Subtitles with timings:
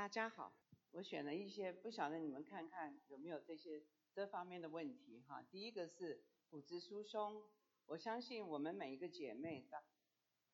[0.00, 0.50] 大家好，
[0.92, 3.82] 我选了一些，不晓得你们看看有没有这些
[4.14, 5.42] 这方面的问题哈。
[5.42, 7.42] 第一个是骨质疏松，
[7.84, 9.84] 我相信我们每一个姐妹的，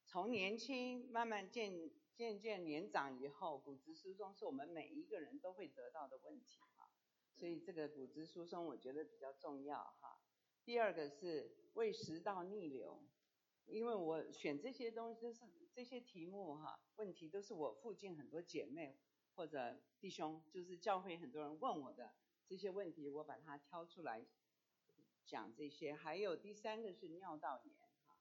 [0.05, 6.91] 从年轻慢慢渐渐渐年长以后，骨质疏松是我们每一个人都会得到的问题哈。
[7.33, 10.21] 所以这个骨质疏松我觉得比较重要哈。
[10.65, 13.01] 第二个是胃食道逆流，
[13.67, 18.99] 因为我选这些东西是这些题目哈，问题都是我附近很多姐妹。
[19.37, 22.15] 或者弟兄，就是教会很多人问我的
[22.49, 24.27] 这些问题，我把它挑出来
[25.27, 25.95] 讲这些。
[25.95, 28.17] 还有第三个是尿道炎，哈，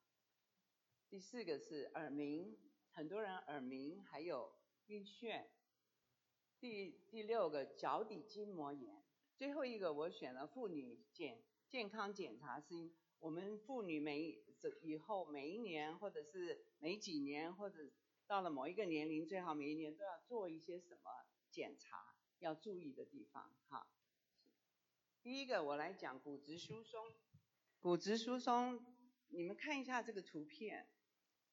[1.10, 2.58] 第四个是耳鸣，
[2.92, 4.54] 很多人耳鸣，还有
[4.88, 5.46] 晕眩。
[6.60, 9.02] 第第六个脚底筋膜炎，
[9.38, 17.90] 最后一个我选了妇女健健康检查，是因我们妇女每这以后每一年或者是每几年或者。
[18.28, 21.12] 到了某一个年龄，最好每一年都要做一些什么
[21.52, 23.88] 检查，要注意的地方哈。
[25.22, 27.06] 第一个，我来讲骨质疏松。
[27.80, 28.84] 骨质疏松，
[29.30, 30.90] 你们看一下这个图片，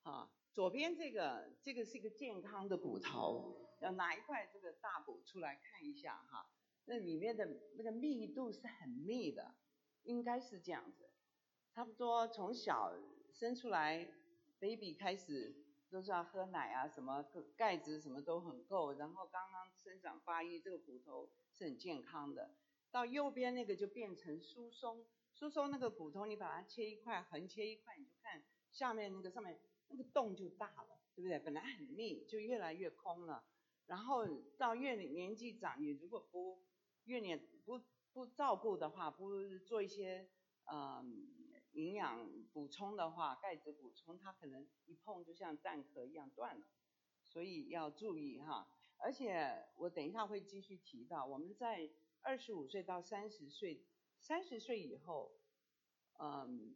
[0.02, 6.50] 哈，左边这个这个是一个健康的骨头，要拿一块这个大骨出来看一下哈，
[6.86, 9.54] 那里面的那个密度是很密的，
[10.04, 11.10] 应该是这样子，
[11.74, 12.94] 差不多从小
[13.30, 14.08] 生出来
[14.58, 15.61] ，baby 开始。
[15.92, 17.22] 都是要喝奶啊，什么
[17.54, 22.50] 钙质什么都很够，然后刚刚生长发育，这个骨头是很健康的。
[22.90, 31.38] 到右边那个就变成疏松，疏松那个骨头你把它切一块，横切一块，你就看下面那个上面那个洞就大了，对不对？
[31.38, 33.44] 本来很密，就越来越空了。
[33.86, 36.62] 然后到越年纪长，你如果不
[37.04, 37.78] 越年不
[38.14, 40.30] 不照顾的话，不做一些
[40.72, 41.41] 嗯。
[41.72, 46.62] 营养补充的话，钙质补充，它可能一碰就像蛋壳一样断了，
[47.24, 48.68] 所以要注意哈。
[48.98, 53.82] 而且我等一下会继续提到，我们在二十五岁到三十岁，
[54.20, 55.32] 三十岁以后，
[56.18, 56.74] 嗯，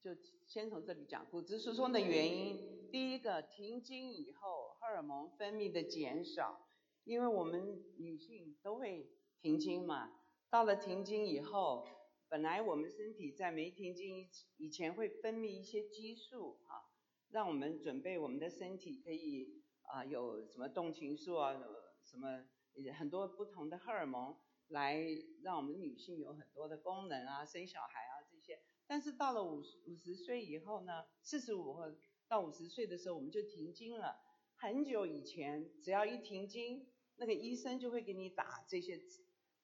[0.00, 0.14] 就
[0.46, 2.90] 先从这里讲骨质疏松的原因。
[2.90, 6.68] 第一个，停经以后荷尔蒙分泌的减少，
[7.04, 9.10] 因为我们女性都会
[9.40, 10.12] 停经嘛，
[10.50, 11.86] 到了停经以后。
[12.28, 14.28] 本来我们身体在没停经
[14.58, 16.84] 以前会分泌一些激素啊，
[17.30, 21.54] 让我们准备我们的身体可以啊有什么动情素啊，
[22.04, 22.44] 什么
[22.98, 24.36] 很多不同的荷尔蒙
[24.68, 25.02] 来
[25.42, 28.60] 让我们女性有很多的功能啊，生小孩啊这些。
[28.86, 31.96] 但是到了五十五十岁以后呢，四十五或
[32.28, 34.16] 到五十岁的时候我们就停经了。
[34.56, 36.86] 很久以前只要一停经，
[37.16, 39.00] 那个医生就会给你打这些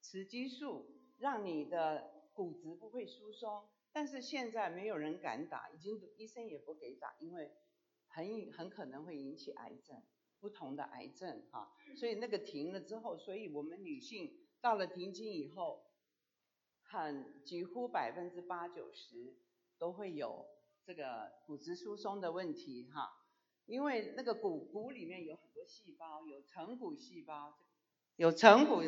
[0.00, 0.86] 雌激素，
[1.18, 7.52] 让你的骨质不会疏松，但是现在没有人敢打，已经医生也不给打，因为
[8.08, 10.02] 很很可能会引起癌症，
[10.40, 15.84] 不同的癌症哈，所以那个停了之后，所以我们女性到了停经以后，
[16.82, 19.36] 很几乎百分之八九十
[19.78, 20.44] 都会有
[20.84, 23.10] 这个骨质疏松的问题哈，
[23.66, 27.56] 因为那个骨骨里面有很多细胞，有成骨细胞，
[28.16, 28.82] 有成骨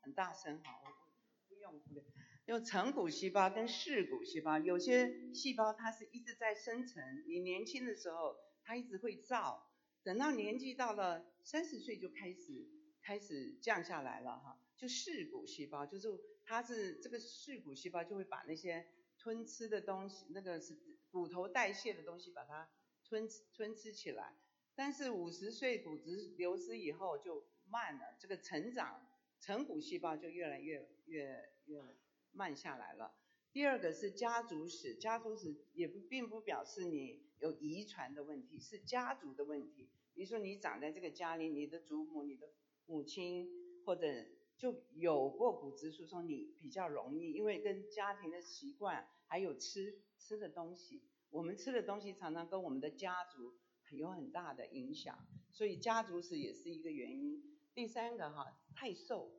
[0.00, 2.04] 很大声哈，我不用不用。
[2.46, 9.68] 有成骨细胞跟噬骨细胞，有些细胞它是一直在生成，你年轻的时候它一直会造，
[10.04, 12.68] 等到年纪到了三十岁就开始
[13.02, 16.08] 开始降下来了哈，就噬骨细胞，就是
[16.44, 18.86] 它是这个噬骨细胞就会把那些
[19.18, 20.78] 吞吃的东西，那个是
[21.10, 22.70] 骨头代谢的东西把它
[23.08, 24.36] 吞吞吃起来，
[24.76, 29.04] 但是五十岁骨质流失以后就慢了，这个成长
[29.40, 31.96] 成骨细胞就越来越越越。
[32.36, 33.14] 慢下来了。
[33.52, 39.88] 第二个是家族史，家族史也不并不表示你有遗传的问题，是家族的问题。
[40.12, 42.46] 比如说你长在这个家里，你的祖母、你的
[42.84, 43.48] 母亲
[43.84, 44.26] 或者
[44.58, 53.54] 就有过骨质疏松，你比较容易，因为跟家庭的习惯还有吃吃的东西，我们吃的东西常常跟我们的家族
[53.90, 57.42] 有很大的影响，所以家族史也是一个原因。
[57.74, 59.30] 第三个哈，太瘦。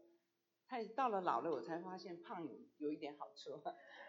[0.67, 3.61] 太到了老了，我才发现胖有有一点好处。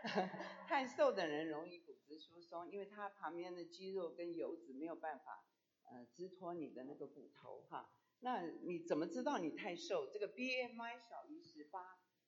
[0.66, 5.44] 太瘦的人容易骨质疏松，因为他旁边的肌肉跟油脂没有办法
[5.84, 7.88] 呃支托你的那个骨头哈。
[8.20, 10.10] 那你怎么知道你太瘦？
[10.12, 11.80] 这个 BMI 小于十八，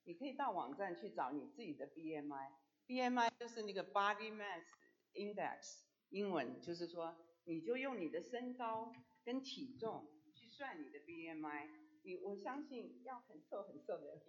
[0.05, 2.51] 你可以到网站去找你自己的 BMI。
[2.87, 4.63] BMI 就是那个 Body Mass
[5.13, 8.93] Index，英文就是说，你就用你的身高
[9.25, 11.80] 跟体重去算你的 BMI。
[12.03, 14.21] 你我相信要很瘦很瘦的人，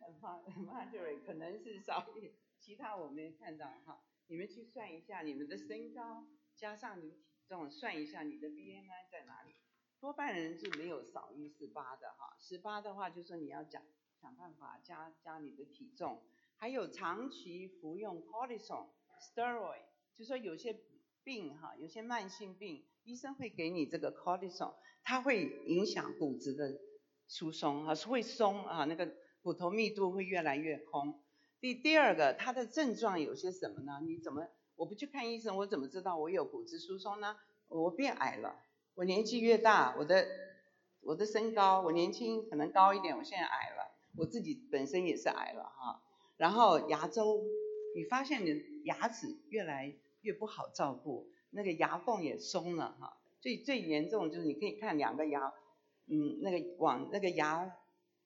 [0.00, 4.02] 很胖很胖就可能是少一点，其他我没看到哈。
[4.26, 9.54] 你们去算一下你们的身高加上你的体重，算一下你的 BMI 在哪里。
[10.00, 13.82] 多半人是没有少于十八的哈，十八的话就说你要讲
[14.20, 16.22] 想办法加加你的体重，
[16.56, 18.88] 还有长期服用 cortisone
[19.20, 19.82] steroid，
[20.16, 20.78] 就说有些
[21.22, 26.80] 病哈，有些慢性病，医生会给你这个 cortisone，它会影响骨质的
[27.28, 29.12] 疏松啊，是会松啊，那个
[29.42, 31.22] 骨头密度会越来越空。
[31.60, 34.00] 第第二个，它的症状有些什么呢？
[34.06, 34.46] 你怎么
[34.76, 37.36] 我不去看医生，我怎么知道我有骨质疏松呢？
[37.68, 38.56] 我变矮了，
[38.94, 40.26] 我年纪越大，我的
[41.02, 46.02] 我的身高，我年轻可能高一点，我现在矮了，我自己本身也是矮了哈。
[46.36, 47.42] 然后牙周，
[47.96, 53.16] 你发现你的牙齿越来越不好照顾，那个牙缝也松了哈。
[53.40, 55.52] 最最严重就是你可以看两个牙，
[56.06, 57.72] 嗯，那个往那个牙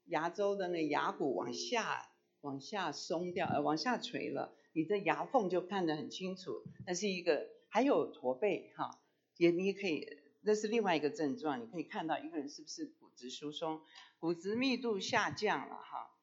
[0.06, 2.08] 牙周的那牙骨往下。
[2.42, 6.62] 往下松掉，呃，往下垂了，你的牙缝就看得很清楚。
[6.86, 9.00] 那是一个，还有驼背，哈，
[9.38, 10.06] 也你可以，
[10.42, 13.80] 那是另外一个症状，你可以看到一个人是不是骨质疏松，
[14.20, 16.14] 骨质密度下降了，哈，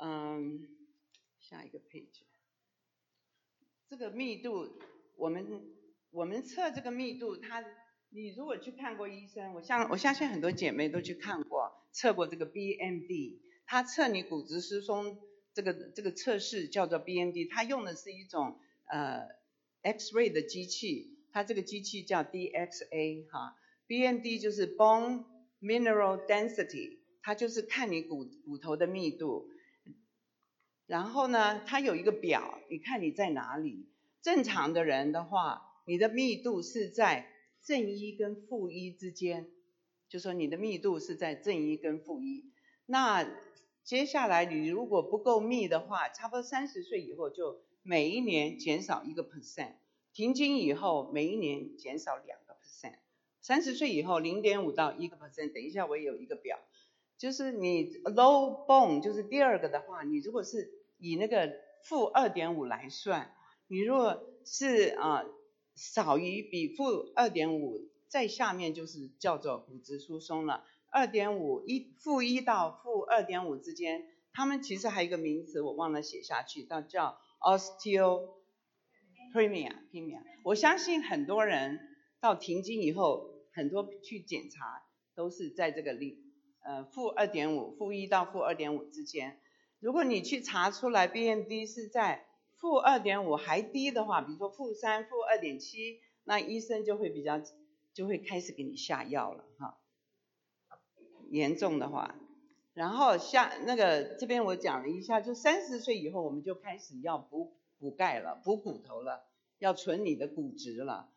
[0.00, 0.68] 嗯，
[1.40, 2.22] 下一个配置
[3.88, 4.68] 这个密度，
[5.16, 5.75] 我们
[6.16, 7.62] 我们测这个密度，它，
[8.08, 15.18] 你如果去看过医生，我相我相信很多姐妹都去看过，测过这个 BMD，它测你骨质疏松。
[15.52, 19.26] 这个这个测试叫做 BMD，它用的是一种呃
[19.82, 23.54] X-ray 的机器，它这个机器叫 DXA 哈
[23.86, 25.24] ，BMD 就是 Bone
[25.60, 29.50] Mineral Density，它就是看你骨骨头的密度。
[30.86, 33.86] 然后呢，它有一个表，你看你在哪里？
[34.22, 37.26] 正常的人的话，你的密度是在
[37.62, 39.48] 正一跟负一之间，
[40.10, 42.52] 就说你的密度是在正一跟负一，
[42.84, 43.26] 那。
[43.86, 49.74] 接下来你如果不够密的话，差不多三十岁以后就每一年减少一个 percent，
[50.12, 52.96] 停经以后每一年减少两个 percent，
[53.40, 55.52] 三十岁以后零点五到一个 percent。
[55.52, 56.58] 等一下我也有一个表，
[57.16, 60.68] 就是你 low bone 就是第二个的话，你如果是
[60.98, 61.52] 以那个
[61.84, 63.36] 负二点五来算，
[63.68, 65.24] 你如果是啊
[65.76, 70.64] 少于比负二点五在下面就是叫做骨质疏松了。
[70.90, 78.32] 二点五一负一到负二点五之间，他们其实还有一个名词我忘了写下去，叫叫 osteopenia。
[80.42, 81.78] 我相信很多人
[82.20, 84.82] 到停经以后，很多去检查
[85.14, 86.16] 都是在这个零
[86.64, 89.38] 呃负二点五负一到负二点五之间。
[89.80, 92.24] 如果你去查出来 BMD 是在
[92.66, 97.40] 负二点五还低的话，比如说负三负二点七，那医生就会比较
[97.94, 99.78] 就会开始给你下药了哈。
[101.30, 102.16] 严重的话，
[102.74, 109.24] 然后下那个这边我讲了一下，就三十岁以后我们就开始要补补钙了，补骨头了，
[109.58, 111.08] 要存你的骨质了，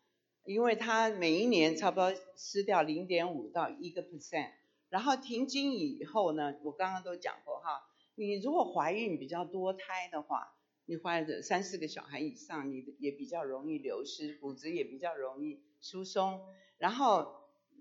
[0.44, 4.52] 因为它每一年差不多失掉零点五到一个 percent，
[4.88, 7.82] 然后停经以后呢，我刚刚都讲过哈，
[8.14, 10.54] 你如果怀孕比较多胎的话，
[10.90, 16.40] 你怀着三四个小孩以上，你也比较容易流失，骨质也比较容易疏松，
[16.78, 17.38] 然后。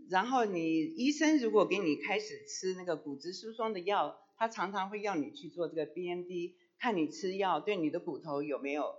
[0.09, 8.95] 然后你医生如果给你开始吃那个骨质疏松的药，他常常会要你去做这个 BMD，看你吃药对你的骨头有没有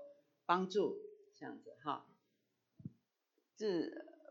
[0.47, 0.99] 帮助，
[1.37, 2.07] 这样子哈。
[3.57, 3.67] 这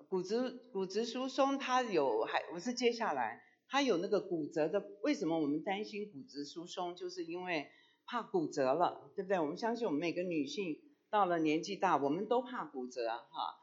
[0.07, 6.95] 骨质骨质疏松它有还不是接下来它有那个骨折的，为什么我们担心骨质疏松？
[6.95, 7.67] 就是因为
[8.09, 9.39] 怕骨折了，对不对？
[9.39, 10.79] 我们相信我们每个女性
[11.11, 13.55] 到了年纪大，我们都怕骨折哈。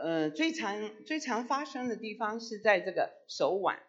[0.00, 3.80] 呃，最常最常发生的地方是在这个手腕，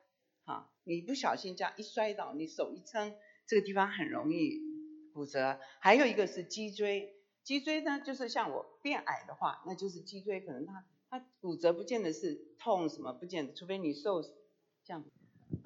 [0.43, 3.13] 哈，你不小心这样一摔倒，你手一撑，
[3.46, 4.60] 这个地方很容易
[5.13, 5.60] 骨折。
[5.79, 15.03] 还有一个是脊椎，脊椎呢，就是像我变矮的话，那就是脊椎可能它它骨折不见得是痛什么，不见得，除非你受这样。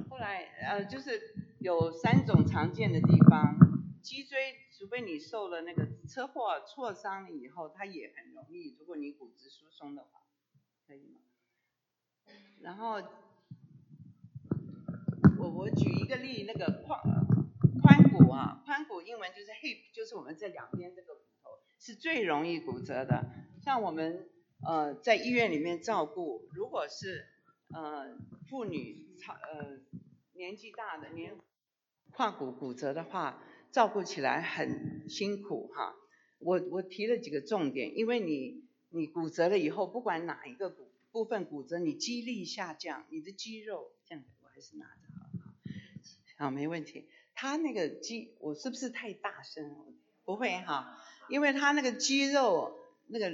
[0.10, 1.22] 后来呃，就是
[1.60, 3.56] 有三种常见的地方，
[4.06, 4.56] 脊椎。
[4.78, 8.76] 除非你受了那个车祸挫伤以后，它也很容易。
[8.78, 10.22] 如果你骨质疏松的话，
[10.86, 11.22] 可以吗？
[12.62, 13.02] 然后
[15.40, 17.02] 我我举一个例，那个髋
[17.82, 23.32] 髋骨啊，髋骨英文就是 hip，就是我们这两边这个骨头是最容易骨折的。
[23.64, 24.30] 像我们
[24.66, 27.26] 呃在医院里面照顾，如果是
[27.74, 28.18] 呃
[28.50, 29.80] 妇女呃
[30.34, 31.38] 年纪大的年
[32.12, 33.42] 胯骨骨折的话。
[33.76, 35.98] 照顾起来很辛苦哈，
[36.40, 47.04] 我我提了几个重点，因为你你骨折了以后，不管哪一个骨部分骨折，你肌力下降，你的肌肉这样，我还是拿着好了，好没问题。
[47.34, 49.76] 他那个肌，我是不是太大声？
[50.24, 53.30] 不会哈，因为他那个肌肉那个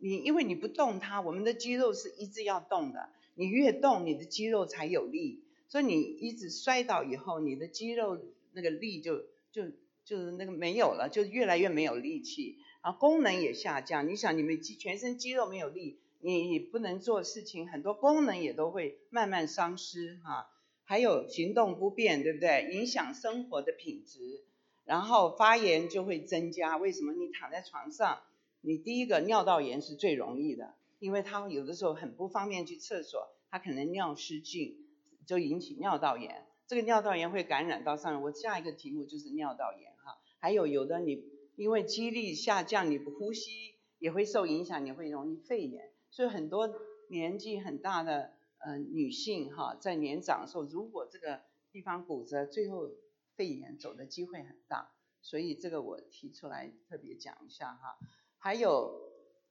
[0.00, 5.44] 你因为你不动它，我们的肌肉是一直要动的，你越动，你的肌肉才有力。
[5.68, 8.20] 所以你一直摔倒以后，你的肌肉
[8.50, 9.70] 那个力就就
[10.04, 14.06] 就是那个没有了，就越来越没有力气，然后功能也下降。
[14.06, 20.50] 你想，你们肌全身肌肉没有力，你不能做事情，很多功能也都会慢慢丧失哈。
[20.84, 22.68] 还有行动不便，对不对？
[22.70, 24.44] 影响生活的品质，
[24.84, 26.76] 然后发炎就会增加。
[26.76, 27.14] 为什么？
[27.14, 28.20] 你躺在床上，
[28.60, 34.86] 你第一个尿道炎是最容易的，因为他有的时候很不方便去厕所，他可能尿失禁，
[35.26, 36.44] 就引起尿道炎。
[36.66, 38.22] 这个尿道炎会感染到上面。
[38.22, 39.93] 我下一个题目就是尿道炎。
[40.44, 41.24] 还有有的你
[41.56, 45.90] 因为肌力下降，你不呼吸也会受影响，你会容易肺炎。
[46.10, 46.70] 所以很多
[47.08, 51.40] 年纪很大的呃女性哈，在年长的时候，如果这个
[51.72, 52.90] 地方骨折，最后
[53.36, 54.90] 肺炎走的机会很大。
[55.22, 57.96] 所以这个我提出来特别讲一下哈。
[58.36, 59.00] 还有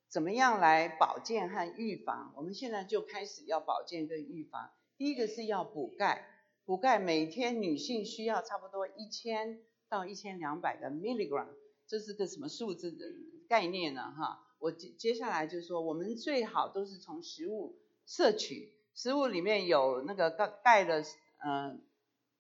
[0.08, 2.32] 怎么样来保健和预防？
[2.38, 4.70] 我们现在就开始要保健跟预防。
[4.96, 6.28] 第一个是要补钙，
[6.66, 9.60] 补钙每天女性需要差不多一千
[9.94, 11.50] 到一千两百个 milligram，
[11.86, 13.06] 这是个什么数字的
[13.48, 14.02] 概念呢？
[14.18, 14.40] 哈。
[14.58, 21.04] 我接接下来就是说，我们最好都是从食物摄取，食物里面有那个钙钙的，
[21.46, 21.84] 嗯，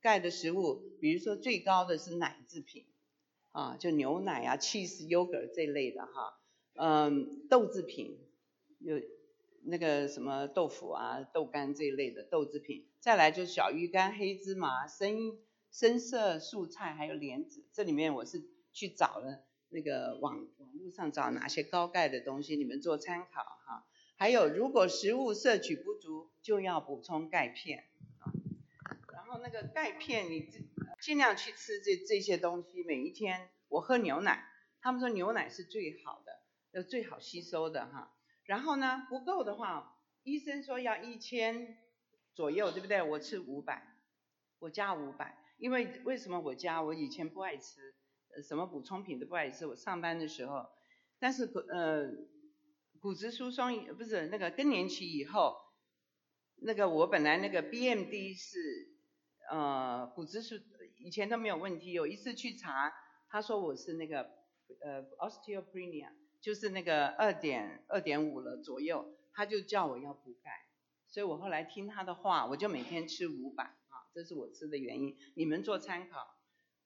[0.01, 2.87] 钙的食物，比如说最高的是奶制品，
[3.51, 6.39] 啊，就牛奶啊、cheese、yogurt 这类的哈，
[6.75, 8.17] 嗯，豆制品，
[8.79, 8.99] 有
[9.65, 15.37] 那个什么豆腐啊、豆干这一类的豆制品，再来就是小鱼干、黑芝麻、生
[15.73, 19.43] 深色蔬菜，还有莲子，这里面我是去找了。
[19.69, 23.87] 那个网网络上找哪些高钙的东西，你们做参考哈。
[24.15, 27.85] 还有，如果食物摄取不足，就要补充钙片
[28.19, 28.29] 啊。
[29.11, 30.47] 然后那个钙片，你
[31.01, 32.83] 尽量去吃这这些东西。
[32.83, 34.47] 每一天我喝牛奶，
[34.79, 36.39] 他们说牛奶是最好的，
[36.73, 38.15] 呃最好吸收的哈。
[38.45, 41.79] 然后呢，不够的话，医生说要一千
[42.35, 43.01] 左右，对不对？
[43.01, 43.97] 我吃五百，
[44.59, 46.81] 我加五百，因为为什么我加？
[46.81, 47.95] 我以前不爱吃。
[48.43, 50.67] 什么补充品都不爱吃，我上班的时候，
[51.19, 52.11] 但是呃
[52.99, 55.55] 骨质疏松不是那个更年期以后，
[56.57, 58.59] 那个我本来那个 BMD 是
[59.49, 60.55] 呃骨质疏
[60.97, 62.91] 以前都没有问题，有一次去查，
[63.29, 64.23] 他说我是那个
[64.81, 66.09] 呃 osteopenia，
[66.41, 70.51] 就是那个二点二点五了左右，他就叫我要补钙，
[71.07, 73.75] 所以我后来听他的话，我就每天吃五百，
[74.13, 76.35] 这是我吃的原因，你们做参考，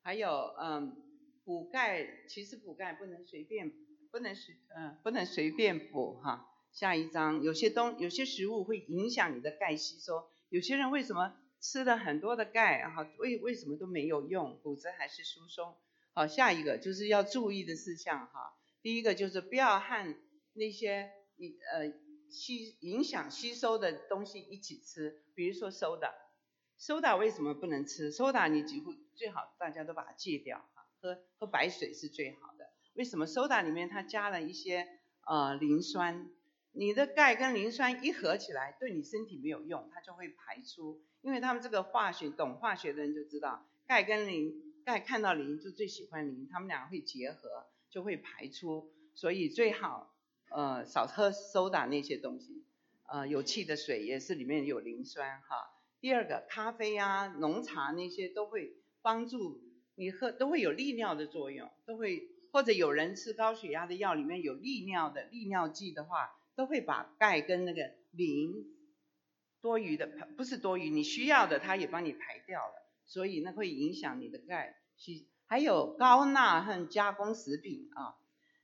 [0.01, 0.29] 还有
[0.59, 1.03] 嗯。
[1.47, 3.71] 补钙其实补钙不能随便，
[4.11, 6.45] 不能随嗯不能随便补哈。
[6.73, 15.73] 下一章有些东有些食物会影响你的钙吸收，有些人为什么吃了很多的钙哈为为什么都没有用，骨质还是疏松。
[16.13, 18.53] 好，下一个就是要注意的事项哈。
[18.81, 20.15] 第一个就是不要和
[20.51, 21.93] 那些你呃
[22.29, 25.71] 吸影响吸收的东西一起吃，比如说
[26.79, 30.87] soda 为什么不能吃？soda 你几乎最好大家都把它戒掉哈。
[31.01, 32.69] 喝喝白水是最好的。
[32.93, 34.87] 为什么？soda 里面它加了一些
[35.25, 36.29] 呃磷酸，
[36.71, 41.01] 你的钙跟磷酸一合起来，对你身体没有用，它就会排出。
[41.21, 44.53] 因为他们这个化学懂化学的人就知道，钙跟磷，
[44.85, 48.91] 钙看到磷就最喜欢磷，他们俩会结合，就会排出。
[49.13, 50.15] 所以最好
[50.49, 52.63] 呃少喝 soda 那些东西，
[53.07, 55.73] 呃有气的水也是里面有磷酸哈。
[56.07, 59.59] 第二个，咖啡啊、浓茶那些都会帮助。
[59.95, 68.53] 你喝都会有利尿的作用，都会或者有人吃高血压的药里面有利尿的利尿剂的话，都会把钙跟那个磷
[69.61, 75.27] 多余的不是多余，你需要的它也帮你排掉了，所以那会影响你的钙吸。
[75.45, 78.15] 还有高钠和加工食品啊，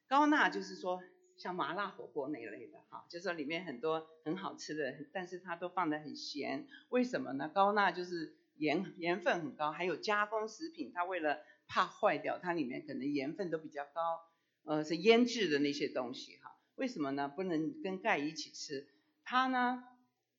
[0.08, 1.04] 高钠就是说
[1.44, 7.50] 像麻辣火锅那一类的哈，就说里面很多很好吃的，但是它都放的很咸，为什么呢？
[7.50, 8.36] 高钠就是。
[8.58, 14.22] 盐盐分很高，还有加工食品，它为了怕坏掉，它里面可能盐分都比较高，
[14.64, 16.56] 呃，是腌制的那些东西哈。
[16.76, 17.28] 为什么呢？
[17.28, 18.88] 不能跟钙一起吃？
[19.26, 19.84] 它呢，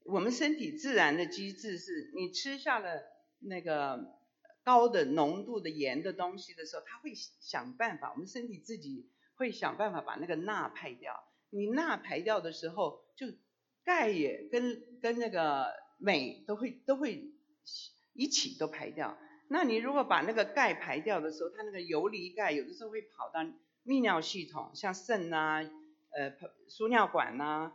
[0.05, 3.03] 我们身体自然的机制是，你吃下了
[3.41, 4.15] 那个
[4.63, 11.25] 高的浓度的盐的东西的时候，它会想办法，我们身体自己会想办法把那个钠排掉。
[11.51, 13.27] 你钠排掉的时候，就
[13.85, 17.31] 钙也跟跟那个镁都会都会。
[18.17, 19.19] 一起都排掉。
[19.49, 23.41] 那你如果把那个钙排掉的时候，它那个游离钙有的时候会跑到
[23.85, 25.69] 泌尿系统，像肾呐，
[26.11, 26.33] 呃，
[26.69, 27.73] 输尿管呐，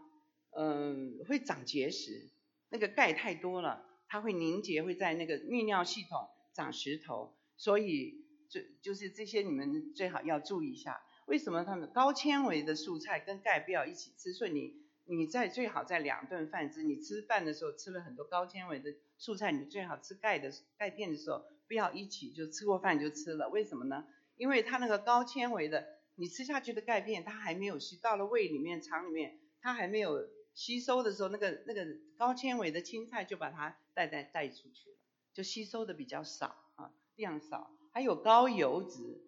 [0.56, 2.30] 嗯，会长结石。
[2.70, 7.36] 那个钙太多了，它会凝结，会在那个泌尿系统长石头。
[7.58, 11.02] 所以，就就是这些你们最好要注意一下。
[11.30, 14.34] 为什么他们高纤维的蔬菜跟钙不要一起吃？
[14.34, 14.74] 所以你
[15.06, 24.06] 你在最好在两顿饭之，你吃饭的时候吃了很多高纤维的素菜，你最好吃钙的钙片的时候，不要一起就吃过饭就吃了，为什么呢？
[24.38, 31.86] 因为它那个高纤维的，你吃下去的钙片，它还没有吸到了胃里面、肠里面，它还没有吸收的时候，那个那个
[32.18, 34.96] 高纤维的青菜就把它带带带出去了，
[35.34, 37.70] 就吸收的比较少啊，量少。
[37.92, 39.22] 还有高油脂，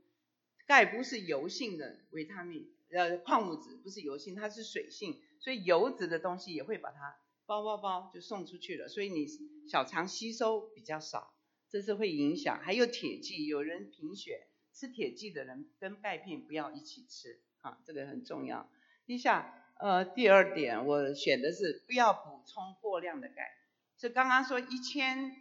[0.72, 5.20] 钙不是油性的维他命，呃，矿物质不是油性，它是水性。
[5.38, 9.28] 所以油脂的东西也会把它包包包就送出去了，所以你
[9.68, 11.34] 小肠吸收比较少，
[11.70, 12.58] 这是会影响。
[12.63, 18.70] 还有铁剂，有人贫血，吃铁剂的人跟钙片不要一起吃，啊，这个很重要。
[19.06, 23.51] 第下，呃，第二点我选的是不要补充过量的钙，
[23.98, 25.36] 是刚刚说一千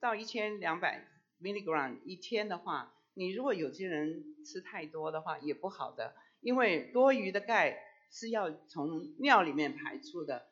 [0.00, 1.06] 到一千两百
[1.40, 7.78] milligram 一天的话，你如果有些人吃太多的话也不好的，因为多余的钙。
[8.10, 10.46] 是要从尿里面排出的，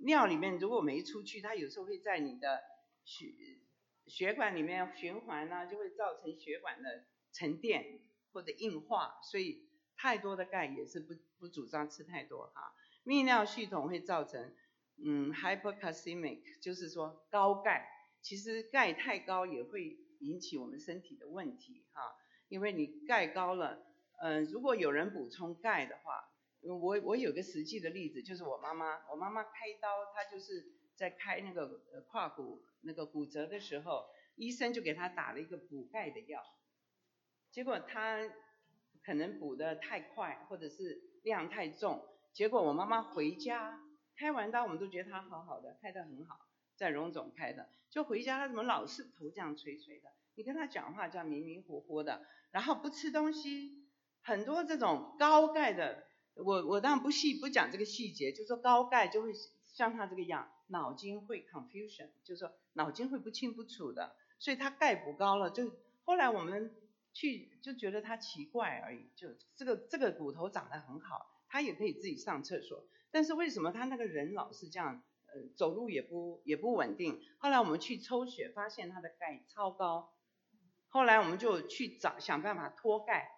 [0.00, 2.60] 尿里面如果没出去，它有时候会在你的
[3.04, 3.26] 血
[4.08, 8.00] 血管里面循环呢，就会造成血管的沉淀
[8.32, 12.74] 或者硬化，所以太多的钙也是不不主张吃太多哈。
[13.04, 14.52] 泌尿系统会造成
[14.96, 17.88] 嗯 hypercalcemic，就是说高钙，
[18.22, 22.14] 其实钙太高也会引起我们身体的问题哈，
[22.48, 23.84] 因为你钙高了，
[24.20, 26.28] 嗯，如果有人补充钙的话。
[26.60, 36.42] 我我有个实际的例子，就是我妈妈，我妈妈开刀，她就是在开那个胯骨那个骨折的时候，医生就给她打了一个补钙的药，
[37.52, 38.18] 结果她
[39.04, 43.80] 可能补的太快，或者是量太重，结果我妈妈回家
[44.16, 46.40] 开完刀，我们都觉得她好好的，开得很好，
[46.78, 53.84] 在荣总开的，就回家他怎么老是头这样垂垂的，你跟他讲话这样迷迷糊糊的，然后不吃东西，
[54.22, 56.04] 很多这种高钙的。
[56.36, 59.32] 我我当然不细不讲这个细节，就说高钙就会
[59.64, 65.68] 像他这个样，脑筋会 confusion，就是说脑筋会不清不楚的，所以他钙补高了，就
[66.04, 66.72] 后来我们
[67.12, 80.12] 去就觉得他奇怪而已，就这个这个骨头长得很好，他也可以自己上厕所，但是为什么他那个人老是这样，呃走路也不也不稳定，后来我们去抽血发现他的钙超高，
[80.88, 83.34] 后来我们就去找想办法脱钙。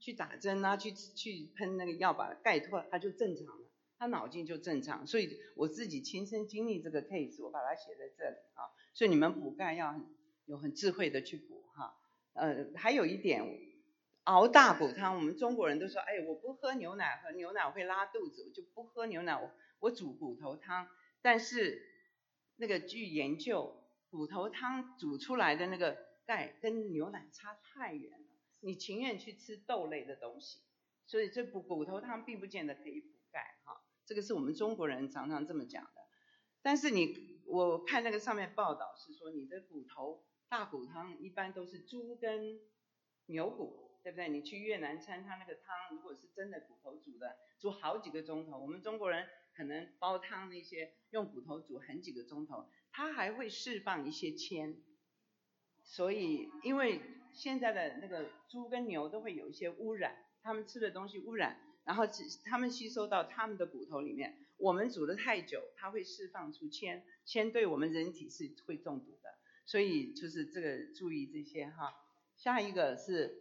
[0.00, 5.06] 去打针啊，去去喷那个药把钙脱，他就正常了，他脑筋就正常。
[5.06, 8.68] 所以我自己亲身经历这个 case，我把它写在这里啊。
[8.92, 9.98] 所以你们补钙要
[10.44, 11.96] 有很智慧的去补哈。
[12.34, 13.42] 呃，还有一点，
[14.24, 20.86] 熬大补汤，我们中国人都说，哎，我不喝牛奶，喝牛奶会拉肚子，我就不喝牛奶，我我煮骨头汤。
[21.24, 21.80] 但是
[22.56, 28.28] 那个据研究，骨头汤煮出来的那个钙跟牛奶差太远了。
[28.60, 30.60] 你情愿去吃豆类的东西，
[31.06, 35.90] 所以这补骨头汤并不见得可以补钙哈，这个是我们中国人常常这么讲的。
[36.60, 42.60] 但是你我看那个上面报道是说，你的骨头大骨汤一般都是猪跟
[43.28, 44.28] 牛骨，对不对？
[44.28, 48.58] 你去越南餐，他那个汤如果是真的骨头煮的，煮好几个钟头。
[48.58, 54.76] 我们中国人可能煲汤那些用骨头煮很几个钟头，它还会释放一些铅，
[55.82, 57.00] 所以因为。
[57.36, 62.04] 现在的那个猪跟牛都会有一些污染，他们吃的东西污染，然后
[62.44, 64.38] 他们吸收到他们的骨头里面。
[64.56, 69.34] 我们煮的太久，它会释放出铅，铅对我们人体是会中毒的。
[69.66, 71.92] 所以就是这个注意这些哈。
[72.36, 73.36] 下一个是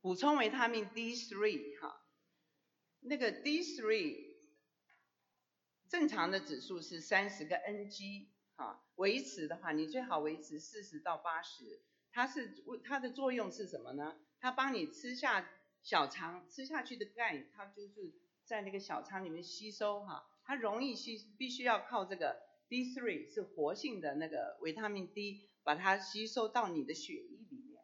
[0.00, 2.00] 补充维他命 D3 哈，
[3.00, 4.27] 那个 D3
[5.88, 11.80] 正常的指数是三十个 Ng 哈，维持的话你最好维持四十到八十。
[12.10, 14.16] 它是它的作用是什么呢？
[14.40, 15.48] 它帮你吃下
[15.82, 18.12] 小肠吃下去的钙，它就是
[18.44, 27.82] 在那个小肠里面吸收哈，它容易吸，必须要靠这个 D3 是活性的那个维他命 D 把它吸收到你的血液里面。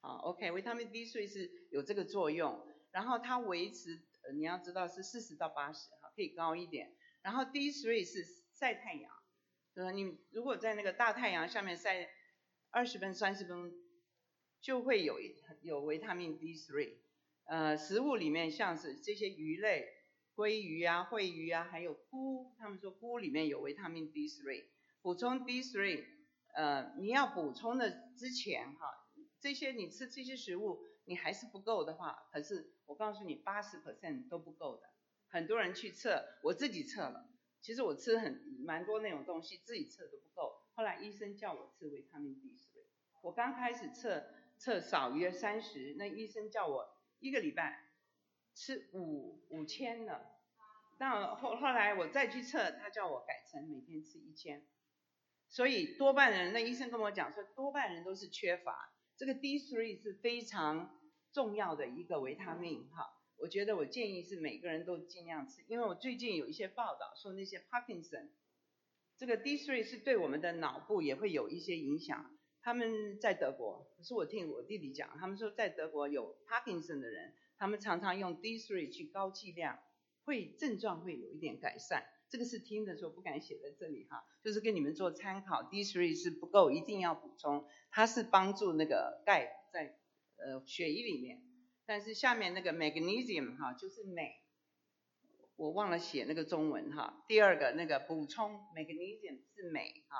[0.00, 4.02] 好，OK，维他命 D3 是有这个作用，然后它维持，
[4.34, 6.92] 你要知道是四十到八十哈，可以高一点。
[7.22, 9.12] 然后 D3 是晒太阳，
[9.74, 12.08] 呃，你如果在那个大太阳下面晒。
[12.74, 13.70] 二十分三十分
[14.62, 15.20] 就会有
[15.60, 16.94] 有维他命 D3，
[17.44, 19.86] 呃，食物里面像是这些鱼类，
[20.34, 24.64] 鲑鱼啊、鳜鱼啊，还有菇，他们说菇里面有维他命 D3，
[25.02, 26.02] 补充 D3，
[26.54, 28.88] 呃，你要补充的之前哈，
[29.38, 34.88] 这些你吃这些食物你还是不够的话，可是我告诉你八十 percent 都不够的，
[35.32, 37.26] 很多人去测，我自己测了，
[37.62, 40.52] 其实我吃很蛮多那种东西，自己测都不够。
[40.74, 42.68] 后来医生叫我吃维他命 D3，
[43.22, 44.24] 我刚开始测
[44.58, 46.86] 测少于三十，那医生叫我
[47.18, 47.88] 一个礼拜
[48.54, 50.20] 吃五五千呢，
[50.98, 54.66] 但后后来我再去测，他叫我改成每天吃一千。
[55.48, 60.98] 所以多半人，那医生跟我讲说，多半人都是缺乏这个 D3 是非常
[61.32, 63.11] 重要的一个维他命哈。
[63.42, 68.28] 我觉得我建议是每个人都尽量吃，因为我最近有一些报道说那些 Parkinson，
[69.18, 72.38] 这个 D3 是对我们的脑部也会有一些影响。
[72.62, 79.76] 他们在德国，可是我听我弟弟讲，他们说在德国有 Parkinson 的人，他们常常用 D3 去高剂量，
[80.24, 82.04] 会症状会有一点改善。
[82.30, 85.64] 这个是听的时候不敢写在这里哈，就是跟你们做参考。
[85.64, 89.98] D3 是不够，一定要补充，它是帮助那个钙在
[90.36, 91.42] 呃血液里面。
[91.92, 94.32] 但是下面那个 magnesium 哈，就是镁，
[95.56, 97.22] 我忘了写那个中文哈。
[97.28, 100.16] 第二个那个补充 magnesium 是镁哈，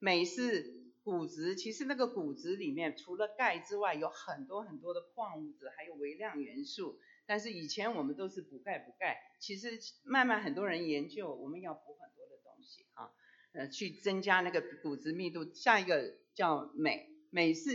[0.00, 0.74] 镁是
[1.04, 6.98] 骨质，其实那个骨质里面除了钙之外，有很多很多的矿物质，还有微量元素。
[7.26, 13.12] 但是以前我们都是补钙补钙，其实慢慢很多人研究，我们要补很多的东西啊，
[13.52, 15.44] 呃，去增加那个骨质密度。
[15.54, 17.70] 下一个叫镁，镁是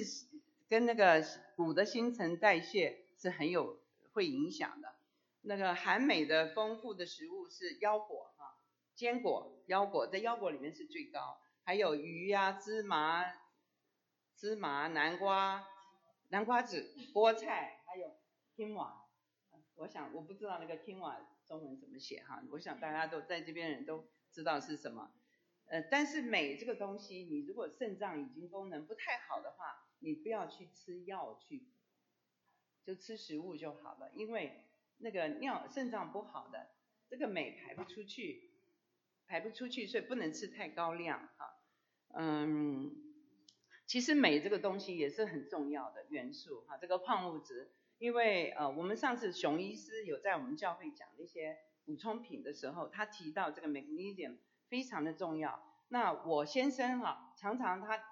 [0.67, 1.23] 跟那个
[1.55, 3.05] 骨的新陈代谢。
[3.19, 3.81] 是很有
[4.13, 4.95] 会影响的。
[5.41, 8.57] 那个含镁的丰富的食物是腰果哈，
[8.95, 13.25] 坚果、腰果在腰果里面是最高，还有鱼呀、芝麻、
[14.35, 15.65] 芝麻、南瓜、
[16.29, 18.17] 南瓜子、菠菜，还有
[18.55, 19.05] 青瓦。
[19.75, 25.11] 我想我不知道那个青瓦中文怎么写哈，我想大家都在这边人都知道是什么。
[25.67, 31.69] 呃，但是镁这个东西，你如果肾脏已经功能不太好的话，你不要去吃药去。
[32.85, 34.63] 就吃食物就好了，因为
[34.97, 36.67] 那个尿肾脏不好的，
[37.09, 38.51] 这个镁排不出去，
[39.27, 41.53] 排不出去，所以不能吃太高量哈。
[42.15, 42.91] 嗯，
[43.85, 54.37] 其实镁这个东西也是很重要的元素哈，这个矿物质，因为呃我们上次熊医师有在我们教会讲那些补充品的时候，他提到这个 magnesium
[54.67, 55.63] 非常的重要。
[55.89, 58.03] 那我先生哈，常常他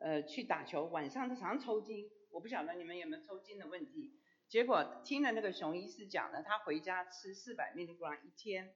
[0.00, 2.08] 呃去打球，晚上他常抽筋。
[2.30, 4.12] 我不晓得你们有没有抽筋的问题，
[4.48, 8.74] 结果听了那个熊医师讲呢，他回家吃四百 milligram 一天，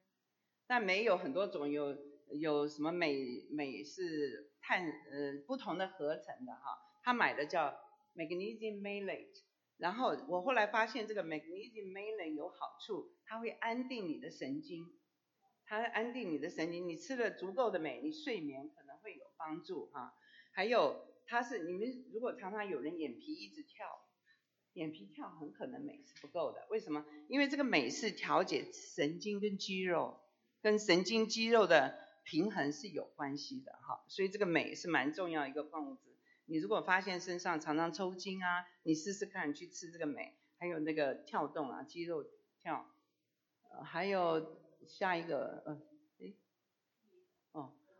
[0.66, 1.96] 但没有很多种，有
[2.40, 7.78] 有什么镁镁是碳呃不同的合成的哈，他买的叫
[8.16, 9.42] magnesium malate，
[9.76, 14.86] 然后我后来发现这个 magnesium malate 有好处，它会安定你的神经，
[15.66, 20.14] 它安定你的神经，你吃了足够的镁，你睡眠可能会有帮助哈，
[20.52, 21.11] 还有。
[21.26, 23.86] 它是你们如果常常有人眼皮一直跳，
[24.74, 26.66] 眼皮跳很可能镁是不够的。
[26.70, 27.04] 为什么？
[27.28, 30.20] 因为这个镁是调节神经跟肌肉，
[30.60, 34.04] 跟神经肌肉的平衡是有关系的哈。
[34.08, 36.16] 所以这个镁是蛮重要一个矿物质。
[36.46, 42.24] 你如果发现身上常常抽筋啊，你试试看去吃这个镁，还有那个跳动啊，肌肉
[42.60, 42.86] 跳，
[43.84, 45.91] 还有下一个呃。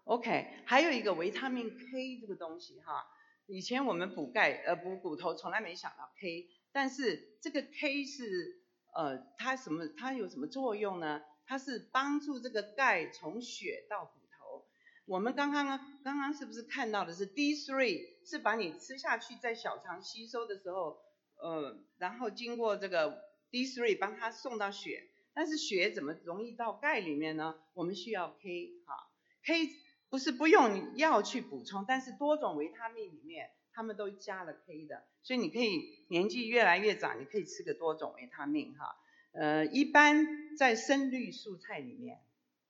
[0.05, 3.07] OK，还有一个维他命 K 这个东西哈，
[3.47, 8.63] 以前我们补钙呃补骨头从来没想到 K，但是这个 K 是
[8.95, 11.23] 呃它什么它有什么作用呢？
[11.47, 14.67] 它是帮助这个钙从血到骨头。
[15.07, 15.67] 我们刚刚
[16.03, 20.99] 刚刚是不是看到的是 D3 是把你吃下去在小肠吸收的时候，
[21.37, 27.55] 呃然后经过这个 D3 帮它送到血，但是血怎么容易到钙里面呢？
[27.75, 28.97] 我们需要 K 哈
[29.45, 29.82] K。
[30.13, 38.95] 不是不用药去补充，但是多种维他命里面，他们都加了 K 的，所以你可以年纪越来越长，你可以吃个多种维他命哈。
[39.33, 42.21] 呃，一般在深绿蔬菜里面，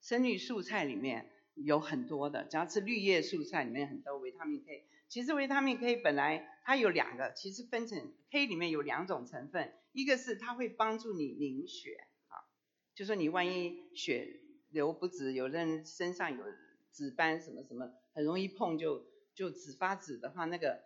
[0.00, 4.84] 深绿蔬菜里面有很多的，只要吃绿叶蔬菜里面很多维他命 K。
[5.08, 12.46] 其实维他命 K 本来它有两个，其实分成 K 里面有两种成分，一个是它会帮助你凝血啊，
[12.94, 14.28] 就说你万一血
[14.70, 16.44] 流不止，有人身上有。
[16.92, 20.82] 紫斑什么什么很容易碰就就紫发紫的话，那个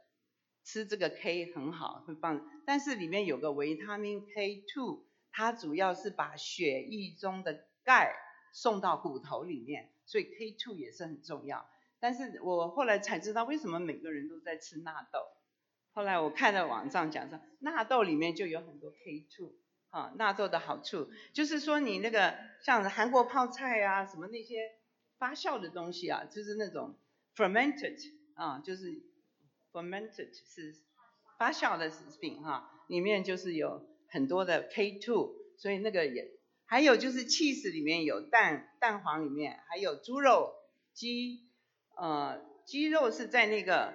[0.65, 8.15] 吃这个 K 很好会帮，但是里面有个维他命 K2，它主要是把血液中的钙
[8.53, 11.69] 送到骨头里面，所以 K2 也是很重要。
[11.99, 15.19] 但是我后来才知道为什么每个人都在吃纳豆，
[15.93, 19.53] 后来我看到网上讲说纳豆里面就有很多 K2，
[19.91, 24.55] 啊，纳豆的好处就是说你那个像韩国泡菜啊什么那些。
[25.19, 26.97] 发酵的东西啊，就是那种
[27.35, 27.99] fermented
[28.35, 29.03] 啊，就是
[29.73, 30.75] fermented 是
[31.39, 36.33] 发酵的食品哈，里面就是有很多的 K2，所以那个也
[36.65, 40.55] 还有就是 cheese 里面有蛋蛋黄里面还有猪肉
[40.93, 41.49] 鸡
[41.97, 43.95] 呃鸡肉是在那个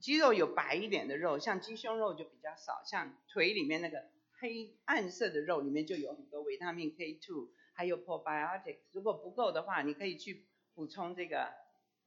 [0.00, 4.04] 鸡肉有白一点的肉，像鸡胸肉就比较少，像腿里面那个
[4.38, 8.78] 黑暗色的肉里面就有很多维他命 K2，还有 probiotics。
[8.92, 11.52] 如果不够的话，你可以去补充这个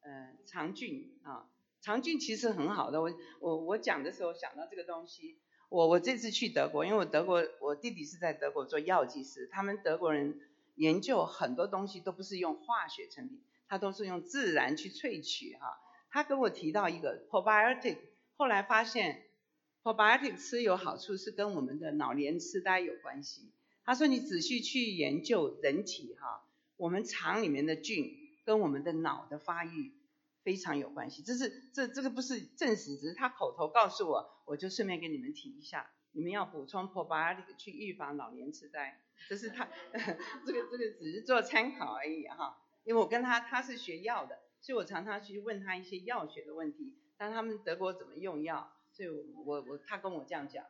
[0.01, 1.47] 呃肠菌啊，
[1.81, 3.01] 肠菌其实很好的。
[3.01, 5.37] 我我我讲的时候想到这个东西，
[5.69, 10.39] 我我这次去德国，因为我德国我弟弟是在德国做药剂师，他们德国人
[10.75, 15.79] 研究很多东西都不是用化学成品，他都是用自然去萃取哈。
[16.09, 17.97] 他跟我提到一个 probiotic，
[18.37, 19.25] 后来发现
[19.83, 23.51] probiotic 吃有好处，是跟我们的老年痴呆有关系。
[23.87, 26.43] 他说你仔细去研究人体哈，
[26.75, 29.93] 我们肠里面的菌跟我们的脑的发育
[30.43, 31.23] 非常有关系。
[31.23, 39.01] 这是这这个不是证实，只是他口头告诉我，我就顺便跟你们提一下，你们要补充 probiotic 去预防老年痴呆。
[39.29, 39.69] 这是他
[40.45, 44.37] 这个这个只是做参考而已哈，因为我跟他他是学药的。
[44.59, 50.65] 所以我常常去问他一些药学的问题，但他们德国怎么用药，所以我我他跟我这样讲。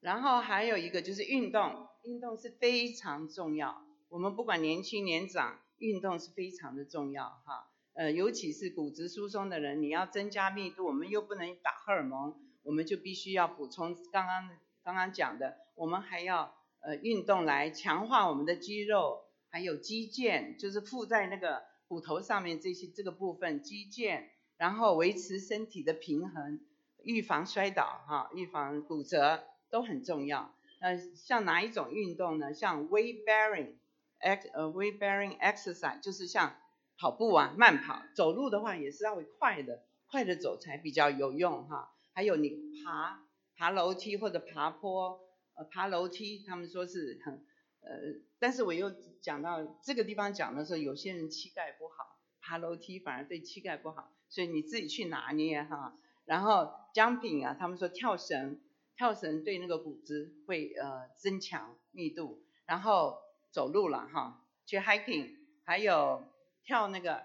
[0.00, 3.82] 然后还有一个就是运动，运动是非常重要。
[4.08, 7.68] 我们不管年轻年长，运动是非常的重要哈。
[7.94, 14.50] 呃，尤其是骨质疏松的人，你要增加密度，我们又不能打荷尔蒙，我们就必须要补充刚刚
[14.82, 21.68] 刚刚讲的，我们还要呃运动来强化我们的肌肉，还有肌腱，就是附在那个。
[21.90, 26.60] 骨头上面这些这个部分肌腱，然后维持身体的平衡，
[27.02, 30.54] 预防摔倒哈，预防骨折都很重要。
[30.80, 32.52] 呃，像哪一种运动呢？
[32.54, 33.74] 像 weight bearing
[34.20, 36.56] ex 呃 weight bearing exercise 就是像
[36.98, 41.92] 跑步啊，慢跑，走路的话也是要快的，快的走才比较有用哈。
[42.12, 43.22] 还有你爬
[43.56, 45.20] 爬楼梯或者爬坡，
[45.54, 47.44] 呃爬楼梯，他们说是很。
[47.82, 47.96] 呃，
[48.38, 48.90] 但是我又
[49.22, 51.94] 讲到这个地方讲的时候，有些人膝盖不好，
[52.42, 55.96] 爬楼梯反而对膝盖不好，所以你自己去拿捏哈。
[56.26, 58.60] 然后 jumping 啊，他们说跳绳，
[59.00, 62.44] 跳绳对那个骨质会呃增强密度。
[62.66, 63.18] 然后
[63.50, 66.22] 走路了哈，去 hiking，还有
[66.62, 67.22] 跳那个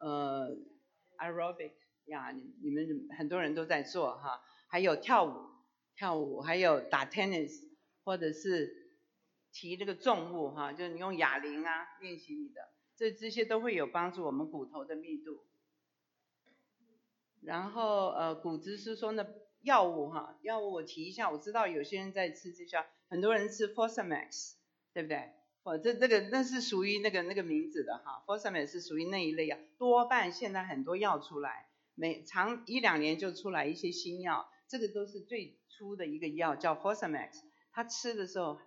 [0.00, 0.56] 呃
[1.18, 1.72] aerobic
[2.06, 4.40] 呀，你你们很多人都在做哈。
[4.68, 5.50] 还有跳舞，
[5.96, 7.52] 跳舞，还有打 tennis，
[8.04, 8.88] 或者是。
[9.50, 12.60] 提这个重物哈，就是你用哑铃啊练习你的，
[12.96, 15.42] 这这些都会有帮助我们骨头的密度。
[17.40, 24.54] 然后呃骨质疏松的药物哈，药物我提一下，我知道有些人在吃这些，很多人吃 Fosamax，
[24.92, 25.30] 对不对？
[25.62, 37.30] 哦这这个那是属于那个那个名字的哈，Fosamax 是属于那一类药，多半现在很多药出来，每长一两年就出来一些新药，这个都是最初的一个药叫 Fosamax，
[37.72, 38.58] 他吃的时候。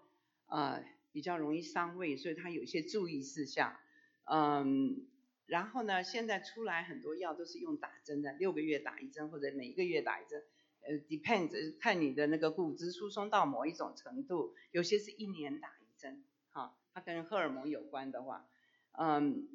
[0.53, 3.77] 呃，比较容易伤胃，所以它有些注意事项。
[4.25, 5.07] 嗯，
[5.45, 10.43] 然后呢，现在出来很多药都是用打针的，六个月打一针或者每一个月打一针，
[10.83, 18.47] 呃，depends 看你的那个骨质疏松到某一种程度，有些是一年打一针，哈，它跟荷尔蒙有关的话，
[18.93, 19.47] 嗯，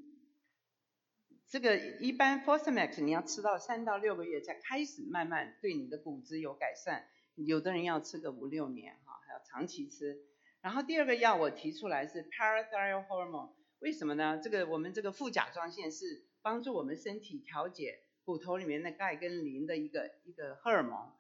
[1.49, 10.23] 这个一般 f o r s a m a x 你要吃到三到六个月才开始慢慢对你的骨质有改善，有的人要吃个五六年，哈，还要长期吃。
[10.61, 14.41] 然后第二个药我提出来是 parathyroid hormone，为什么呢？
[14.43, 21.11] 这个我们这个副甲状腺是帮助我们身体调节骨头里面的钙跟磷的一个一个荷尔蒙。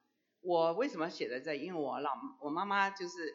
[0.46, 1.54] 我为什么写在这？
[1.54, 3.35] 因为我老我妈妈就是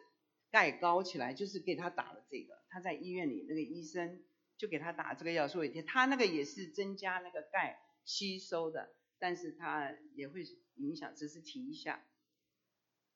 [0.50, 2.62] 钙高起来，就是给她打了这个。
[2.70, 4.24] 她在医院里那个医生
[4.58, 10.44] 就给她打这个药，说一天，她那个也是增加那个钙吸收的，但是它也会
[10.76, 12.04] 影响，只是提一下。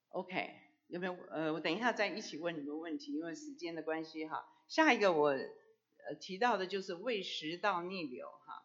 [0.10, 0.62] OK。
[0.88, 1.18] 有没有？
[1.32, 4.46] 呃，我等一下再一起问你们问题，因为时间的关系哈。
[4.68, 8.64] 下一个我呃提到的就是胃食道逆流哈。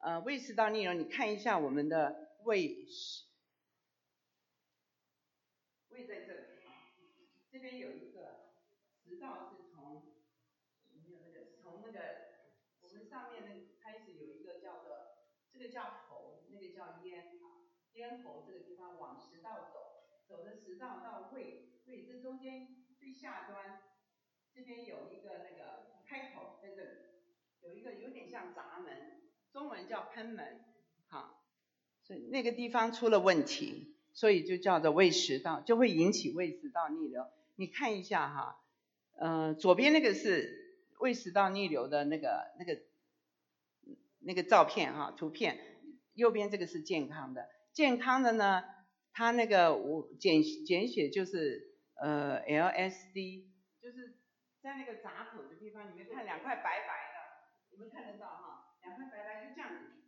[0.00, 3.24] 呃，胃食道逆流，你看一下我们的胃食，
[5.88, 6.92] 在这里啊，
[7.50, 8.52] 这边有一个
[8.92, 10.12] 食道是从
[10.92, 11.98] 没有那个从那个
[12.82, 15.16] 我们上面那开始有一个叫做
[15.50, 19.80] 这个叫喉，那个叫咽啊，咽喉这个地方往食道走。
[20.28, 23.82] 走的食道到胃，胃这中间最下端，
[24.54, 26.90] 这边有一个那个开口在这里，
[27.60, 29.22] 有一个有点像闸门，
[29.52, 30.64] 中文叫喷门，
[31.08, 31.44] 好，
[32.02, 37.26] 所以那个地方出了问题，所以就叫做胃食道，就会引起胃食道逆流。
[37.56, 38.60] 你看一下哈，
[39.18, 42.80] 呃，左边那个是胃食道逆流的那个那个
[44.20, 45.58] 那个照片哈，图片，
[46.14, 48.64] 右边这个是健康的，健康的呢。
[49.16, 53.46] 它那个我简简写就是呃 LSD，
[53.80, 54.18] 就是
[54.60, 58.74] 在那个闸口的地方，你们看两块白白的，你们看得到哈？
[58.82, 60.02] 两块白白就这样子，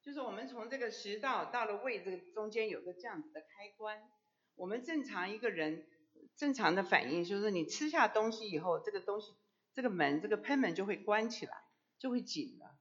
[0.00, 4.00] 就是我们从这个食道到了胃这个中间有个这样子的开关。
[4.54, 5.84] 我们正常一个人
[6.36, 9.32] 正常的反应就是你吃下东西以后，这个东西
[9.72, 11.64] 这个门这个喷门就会关起来，
[11.98, 12.76] 就会紧了。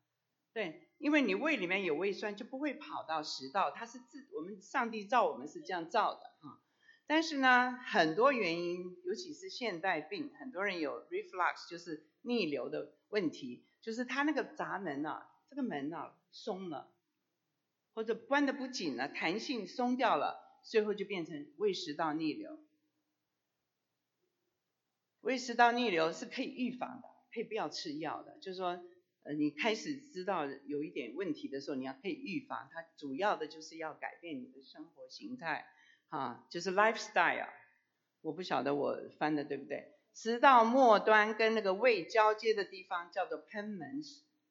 [0.53, 6.59] 对，因为你胃里面有胃酸，就不会跑到食道，它是自我们上帝造我们是这样造的啊。
[7.07, 16.89] 但是呢，很多原因，尤其是现代病，很多人有 reflux，就是逆流的问题，就是他那个闸门啊，这个门啊松了，
[17.93, 22.64] 或者关的不紧了，弹性松掉了，最后就变成胃食道逆流。
[25.25, 28.79] 胃食道逆流是可以预防的，可以不要吃药的，就是说，
[29.23, 35.65] 呃，你开始知道有一点问题的时候，你要可以预防，它主要的就是要改变你的生活形态。
[36.09, 37.49] 啊，就是 lifestyle，
[38.21, 39.91] 我不晓得我翻的对不对。
[40.13, 44.01] 食道末端跟那个胃交接的地方叫做喷门，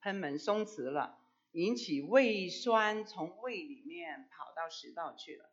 [0.00, 1.16] 喷门松弛了，
[1.52, 5.48] 引起胃酸从胃里面跑到食道去了。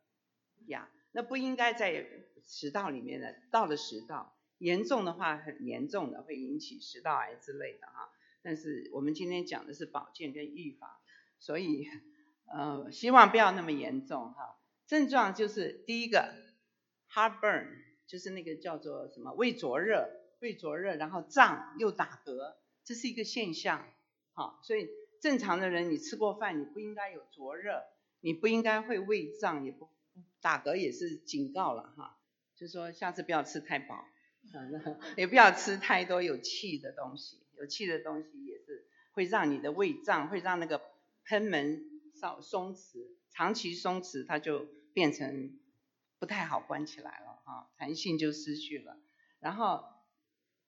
[0.66, 2.04] 呀，那不应该在
[2.44, 8.12] 食道里面的，到了食道，严重的话很严重的会引起食道癌之类的哈。
[8.42, 10.88] 但是我们今天讲的是保健跟预防，
[11.38, 11.86] 所以
[12.46, 14.56] 呃希望不要那么严重哈。
[14.86, 16.32] 症状就是第一个
[17.10, 17.66] ，heartburn，
[18.06, 20.08] 就是那个叫做什么胃灼热，
[20.40, 23.88] 胃灼热，然后胀又打嗝，这是一个现象，
[24.32, 24.88] 好，所以
[25.20, 27.82] 正常的人你吃过饭你不应该有灼热，
[28.20, 29.88] 你不应该会胃胀，也不
[30.40, 32.18] 打嗝也是警告了哈，
[32.56, 34.04] 就说下次不要吃太饱，
[35.16, 40.80] 也不要吃太多有气的东西，有气的东西也是会让你的胃胀，会让那个
[41.24, 41.82] 喷门
[42.14, 44.66] 少松弛，长期松弛它就。
[44.94, 45.58] 变成
[46.18, 49.00] 不太好关起来了啊，弹性就失去了。
[49.40, 49.82] 然后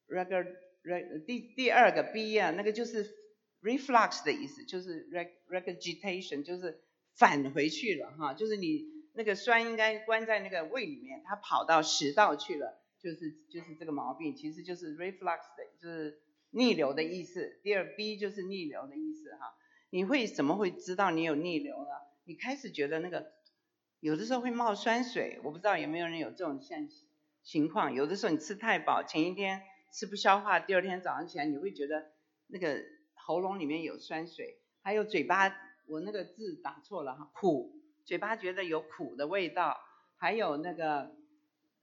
[0.09, 3.15] reg reg 第第二个 B 啊，那个就是
[3.61, 6.81] reflux 的意思，就是 reg regurgitation，就是
[7.13, 16.19] 返回去了哈，就是你那个酸应该关在那个胃里面，它跑到食道去了，就是就是这个毛病，其实就是 reflux 的，就是
[16.51, 17.61] 逆流的意思。
[17.63, 19.55] 第二 B 就是逆流的意思哈。
[19.91, 21.91] 你会怎么会知道你有逆流呢？
[22.25, 23.33] 你开始觉得那个。
[24.01, 26.91] 有的时候会冒酸水，我不知道有没有人有这种现
[27.43, 27.95] 情况。
[27.95, 32.11] 有的时候你吃太饱，前一天吃不消化，第二天早上起来你会觉得
[32.49, 32.83] 那个
[33.15, 39.81] 喉咙里面有酸水，还有嘴巴，我那个字打错了哈，苦，嘴巴觉得有苦的味道，
[40.19, 41.17] 还有那个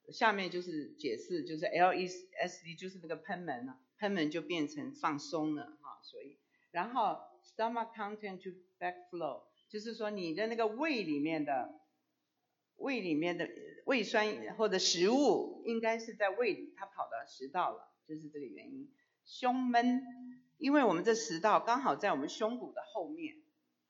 [0.10, 6.38] 下面就是解释，就是 L E S D 就是那个喷门了，喷门就变成放松了哈，所以
[6.72, 11.80] 然后 stomach content to backflow，就是说你的那个胃里面的。
[12.78, 13.48] 胃里面的
[13.86, 18.92] 胃酸或者食物应该是在胃里，它跑到食道了，就是这个原因。
[19.24, 20.02] 胸闷，
[20.58, 23.36] 因为我们这食道刚好在我们胸骨的后面，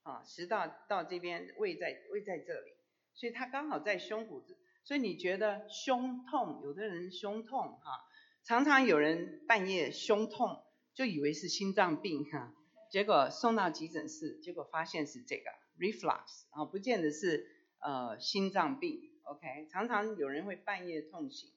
[0.04, 2.74] 啊，食道到这边，胃在胃在这里，
[3.14, 8.06] 所以它刚好在胸骨这，所以你觉得胸痛，有的人胸痛哈，
[8.44, 10.64] 常常有人半夜胸痛，
[10.94, 12.54] 就以为是心脏病哈，
[12.92, 17.58] 结果送到急诊室，结果发现是这个 reflux 啊，不见得是。
[17.84, 21.50] 呃，心脏病，OK，常常有人会半夜痛醒。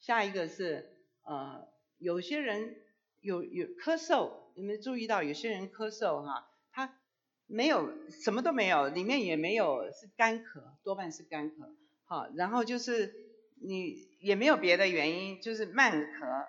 [0.00, 1.66] 下一个是呃，
[1.96, 2.76] 有些人
[3.22, 7.00] 有有咳嗽，有没有注意到有些人咳嗽哈，他
[7.46, 11.74] 没有什么都没有，里面也没有是干咳，多半是干咳，
[12.08, 13.14] 好，然后就是
[13.60, 16.46] 你也没有别的原因，就是慢咳，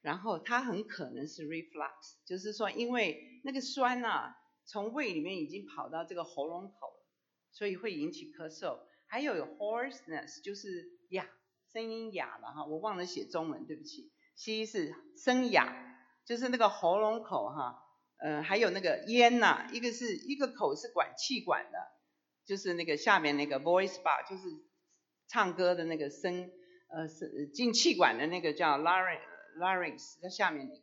[0.00, 7.02] 然后它很可能是 reflux，就是说因为那个酸呐，从胃里面已经跑到这个喉咙口了。
[7.54, 11.28] 所以会引起咳嗽，还有有 hoarseness，就是哑，
[11.70, 14.10] 声音哑了哈，我忘了写中文，对不起。
[14.34, 15.70] 西医是声哑，
[16.24, 17.78] 就是那个喉咙口哈，
[18.16, 21.78] 呃，还有那个咽呐，一个是一个口是管气管的，
[22.46, 24.44] 就是那个下面那个 voice bar，就是
[25.28, 26.50] 唱歌的那个声，
[26.88, 30.82] 呃，是进气管的那个叫 larynx，larynx 在下面那个，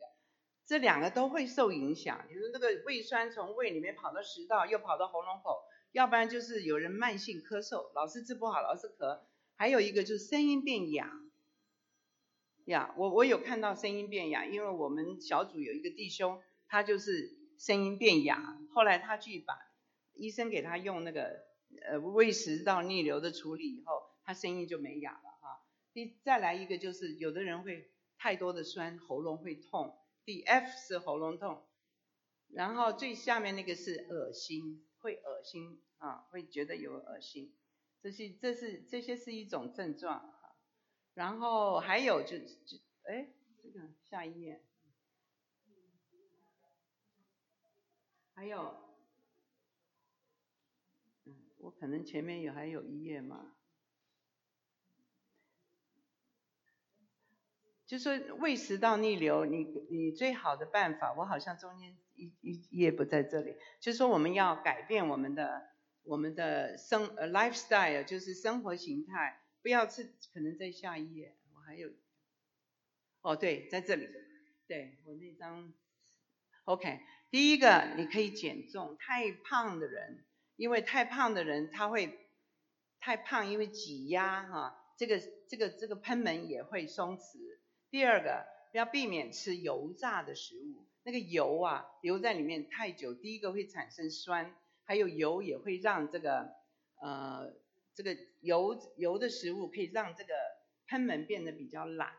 [0.66, 5.60] 这两个都会受影响，就是那个胃酸从胃里面跑到食道，又跑到喉咙口。
[5.92, 9.22] 要不然就是有人慢性咳嗽，老是治不好，老是咳；
[9.56, 11.12] 还有一个就是声音变哑，
[12.66, 18.40] 呀，我我有看到声音变哑，因为我们小组有一个弟兄，他就是声音变哑，
[18.72, 19.56] 后来他去把
[20.14, 21.40] 医生给他用那个
[21.90, 25.66] 呃胃食道逆流的处理以后，他声音就没哑了哈。
[25.92, 29.98] 第再来一个就是有的人会太多的酸，喉咙会痛。
[30.24, 31.66] 第 F 是喉咙痛，
[32.50, 34.86] 然后最下面那个是恶心。
[35.00, 37.58] 会恶心啊，会觉得有恶心，
[38.04, 40.56] 这些这是这些是一种症状哈。
[41.16, 44.64] 然后还有就就哎，这个下一页，
[48.36, 48.76] 还有，
[51.58, 53.56] 我可能前面有还有一页嘛。
[57.90, 65.64] 就是说胃食道逆流，你你最好的办法，我好像中间一一页不在这里，就是说我们要改变我们的
[66.04, 71.90] 我们的生呃 lifestyle，就是生活形态，不要吃，可能在下一页，我还有，
[73.22, 74.08] 哦对，在这里，
[74.68, 75.74] 对我那张
[76.66, 77.00] ，OK，
[77.32, 80.24] 第一个你可以减重，太胖的人，
[80.58, 82.20] 因为太胖的人他会
[83.00, 87.58] 太胖，因为挤压哈，这个这个这个喷门也会松弛。
[87.92, 96.52] 第二个要避免吃油炸的食物，那个油啊留在里面太久，第一个会产生酸，还有油也会让这个
[97.02, 97.52] 呃
[97.96, 100.34] 这个油油的食物可以让这个
[100.88, 102.14] 喷门变得比较懒，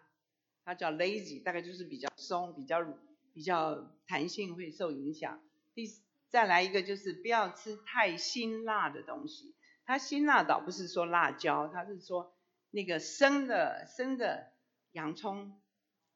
[0.65, 2.85] 它叫 lazy，大概就是比较松，比较
[3.33, 5.41] 比较弹性会受影响。
[5.75, 5.87] 第
[6.31, 9.55] 再来一个就是不要吃太辛辣的东西，
[9.85, 12.35] 它辛辣倒不是说辣椒，它是说
[12.71, 14.51] 那个生的生的。
[14.93, 15.60] 洋葱，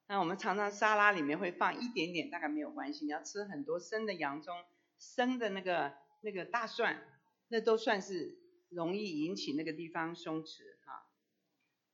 [0.06, 3.06] 那我们常常沙拉里面会放一点点，大概没有关系。
[3.06, 4.54] 你要吃很多生的洋葱、
[4.98, 7.02] 生的那个那个大蒜，
[7.48, 8.36] 那都算是
[8.68, 11.06] 容易引起那个地方松弛哈。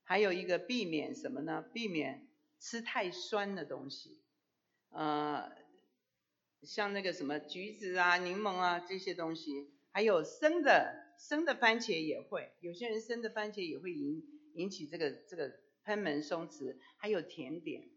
[0.03, 1.61] 还有一个避免什么呢？
[1.73, 2.27] 避免
[2.59, 4.21] 吃太酸的东西，
[4.89, 5.49] 呃，
[6.63, 14.21] 像那个什么橘子啊、柠檬啊这些东西，还有生的生的番茄也会，有些人生的番茄也会引
[14.55, 15.61] 引起这个这个。
[15.83, 17.89] 喷门松弛，还有甜点，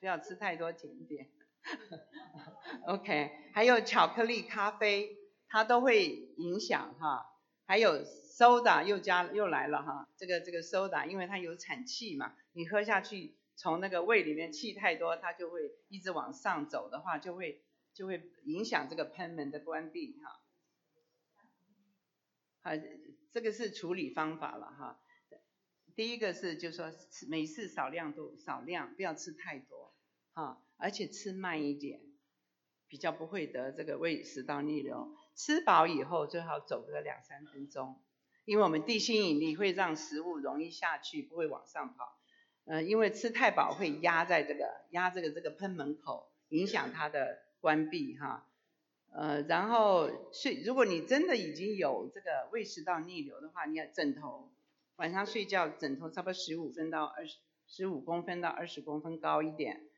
[0.00, 1.30] 不要吃太多甜点。
[2.88, 6.06] OK，还有巧克力、咖啡，它都会
[6.38, 7.26] 影响哈。
[7.66, 17.62] 还有 soda 又加又来了哈，这个这个 soda，因为它有产气嘛，你喝下去，从那个胃里面气太多，它就会一直往上走的话，就会
[17.94, 20.40] 就会影响这个喷门的关闭哈。
[22.62, 22.70] 好，
[23.30, 25.00] 这个是处理方法了哈。
[25.94, 26.90] 第一个是，就说
[27.28, 29.89] 每次少量都少量，不要吃太多，
[30.40, 32.00] 啊，而且吃慢一点，
[32.88, 35.14] 比较不会得这个胃食道逆流。
[35.34, 38.00] 吃饱以后最好走个两三分钟，
[38.46, 42.18] 因为我们地心引力会让食物容易下去，不会往上跑。
[42.64, 48.46] 呃，因为吃太饱会压在这个压这个这个喷门口，影响它的关闭哈。
[49.12, 54.50] 呃，然后睡，如果你真的已经有这个胃食道逆流的话，你要枕头。
[54.96, 57.36] 晚上睡觉，枕头差不多十五分到二十
[57.66, 59.88] 十五公分到二十公分高一点，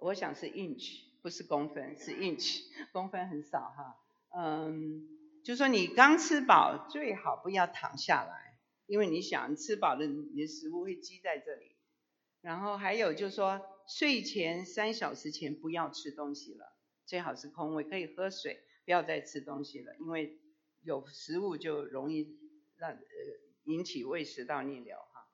[0.00, 3.96] 我想是 inch，不是公分，是 inch，公分很少哈。
[4.34, 5.08] 嗯，
[5.44, 11.76] 就说你刚吃饱，最好不要躺下来，因为你想吃饱了，你的食物会积在这里。
[12.40, 16.76] 然后还有就是说，睡前三小时前不要吃东西了，
[17.06, 20.38] 最好是空胃，可以喝水，不要再吃东西了，因为
[20.82, 22.38] 有食物就容易。
[22.80, 22.98] 让呃
[23.64, 25.28] 引起胃食道逆流哈。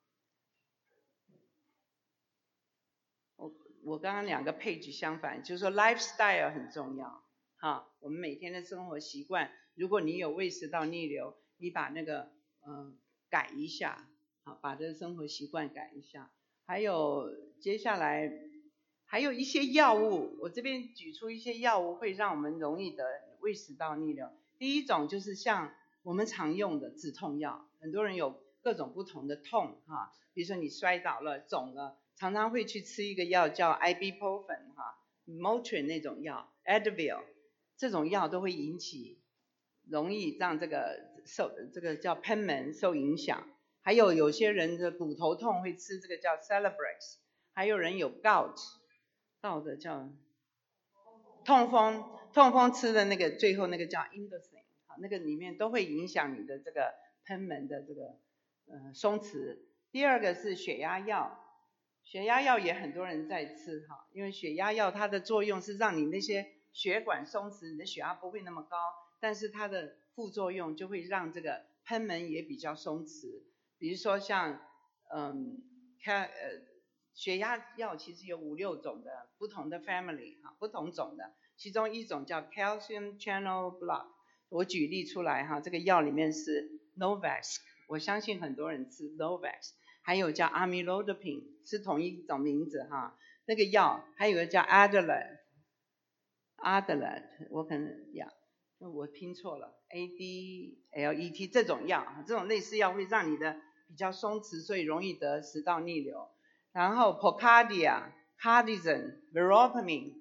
[3.86, 7.22] 我刚刚两个配置相反，就是说 lifestyle 很重要
[7.56, 7.88] 哈。
[8.00, 12.32] 我们每天的生活习惯，如果你有胃食道逆流，你把那个
[12.66, 12.98] 嗯
[13.30, 14.08] 改一下，
[14.42, 16.30] 好，把这个生活习惯改一下。
[16.66, 17.30] 还有
[17.60, 18.30] 接下来
[19.04, 23.04] 还有一些药物，我这边举出一些药物会让我们容易得
[23.40, 24.28] 胃食道逆流。
[24.58, 25.72] 第一种就是像。
[26.02, 37.22] 我们常用的止痛药，很多人有各种不同的痛哈，比如说你摔倒了、肿了，常常会去吃一个药叫 ibuprofen 哈，Motrin 那种药，Advil
[37.76, 39.18] 这种药都会引起，
[39.88, 43.46] 容易让这个受这个叫喷门受影响。
[43.82, 47.18] 还有有些人的骨头痛会吃这个叫 Celebrex，
[47.54, 48.58] 还有人有 gout
[49.40, 50.10] 到的叫
[51.44, 52.02] 痛风，
[52.32, 54.96] 痛风吃的那个最后那个叫 i n d o c i n 好。
[54.98, 56.94] 那个里面都会影响你的这个
[57.26, 58.18] 喷门的这个
[58.66, 59.58] 呃松弛。
[59.92, 61.45] 第二个是血压药，
[62.06, 68.76] 血压药也很多人在吃哈，因为血压药它的作用是让你那些血管松弛，你的血压不会那么高，
[69.20, 73.42] 但是它的副作用就会让这个喷门也比较松弛。
[73.76, 74.60] 比如说像
[75.12, 75.62] 嗯，
[76.02, 76.62] 开呃
[77.12, 84.06] 血压药其实有五六种的不同的 family 哈，不同种的，其中一种叫 calcium channel block。
[84.48, 87.56] 我举例出来哈，这个药里面是 Novax，
[87.88, 89.72] 我相信很多人吃 Novax，
[90.06, 93.18] 还有叫 Amlodipine，是同一种名字哈。
[93.44, 98.32] 那个药还有个叫 Adalat，Adalat，我可能呀，
[98.78, 106.28] 我拼错了，A D L E T 这种药，这种类似药会让你的比较松弛，所以容易得食道逆流。
[106.70, 110.14] 然后 Pocadia、Cardizem、Veropamine，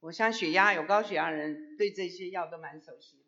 [0.00, 3.26] 我像血压有高血压人对这些药都蛮熟悉的。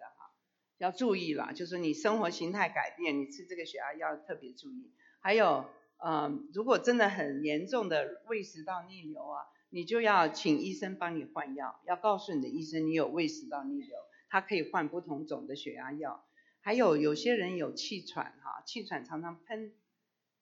[0.79, 4.91] 要注意了，就是你生活形态改变，你吃这个血压药特别注意。
[5.21, 5.71] 还有
[6.03, 13.97] 嗯，如果真的很严重的胃食道逆流啊，你就要请医生帮你换药，要告诉你的医生你有胃食道逆流，
[14.29, 16.25] 他可以换不同种的血压药。
[16.63, 19.73] 还有有些人有气喘哈，气喘常常喷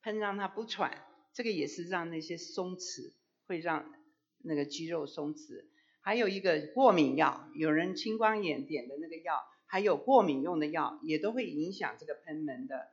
[0.01, 3.13] 喷让他不喘，这个也是让那些松弛，
[3.47, 3.93] 会让
[4.39, 5.65] 那个肌肉松弛。
[6.01, 12.87] 还有一个过敏药，有人青光眼点的那个药，还有过敏用的药，也都会影响这个喷门的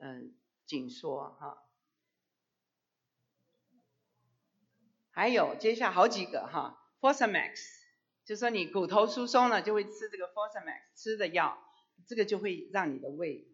[0.00, 0.32] 嗯
[0.64, 1.58] 紧缩哈。
[5.16, 7.54] 还有接下好几个哈，Fosamax，
[8.26, 11.58] 就说你骨头疏松了，就会吃这个 Fosamax 吃的药。
[12.06, 13.48] 这个就会让你的胃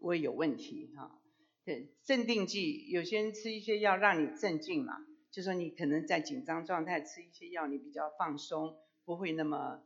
[0.00, 1.20] 胃有问题哈。
[1.64, 4.96] 对，镇定剂，有些人吃一些药让你镇静嘛，
[5.30, 9.80] 就说你可能在紧张状态吃一些药，你比较放松，不会那么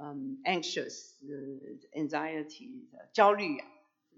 [0.00, 1.12] 嗯 anxious
[1.92, 3.68] anxiety 焦虑啊。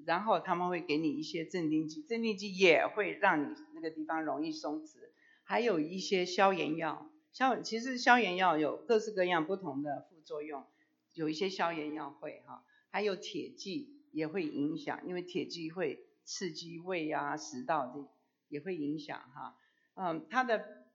[0.04, 5.05] 然后他们会给你一些镇定剂，镇定剂也会让你那个地方容易松弛。
[5.48, 10.66] 还有一些消炎药，消其实消炎药有各式各样不同的副作用，
[11.12, 12.64] 有一些消炎药会哈。
[12.90, 18.08] 还有铁剂也会影响，因为铁剂会刺激胃啊、食道的，
[18.48, 19.56] 也会影响哈。
[19.94, 20.88] 嗯，它的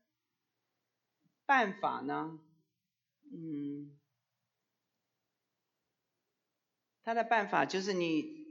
[1.46, 2.38] 办法呢，
[3.32, 3.98] 嗯，
[7.04, 8.48] 它的办法就是你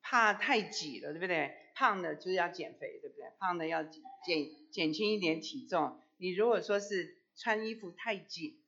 [0.00, 1.54] 怕太挤了，对不对？
[1.74, 3.26] 胖的就是要减肥，对不对？
[3.38, 5.98] 胖的要减减减轻一点体重。
[6.18, 8.58] 你如果说是穿衣服太紧。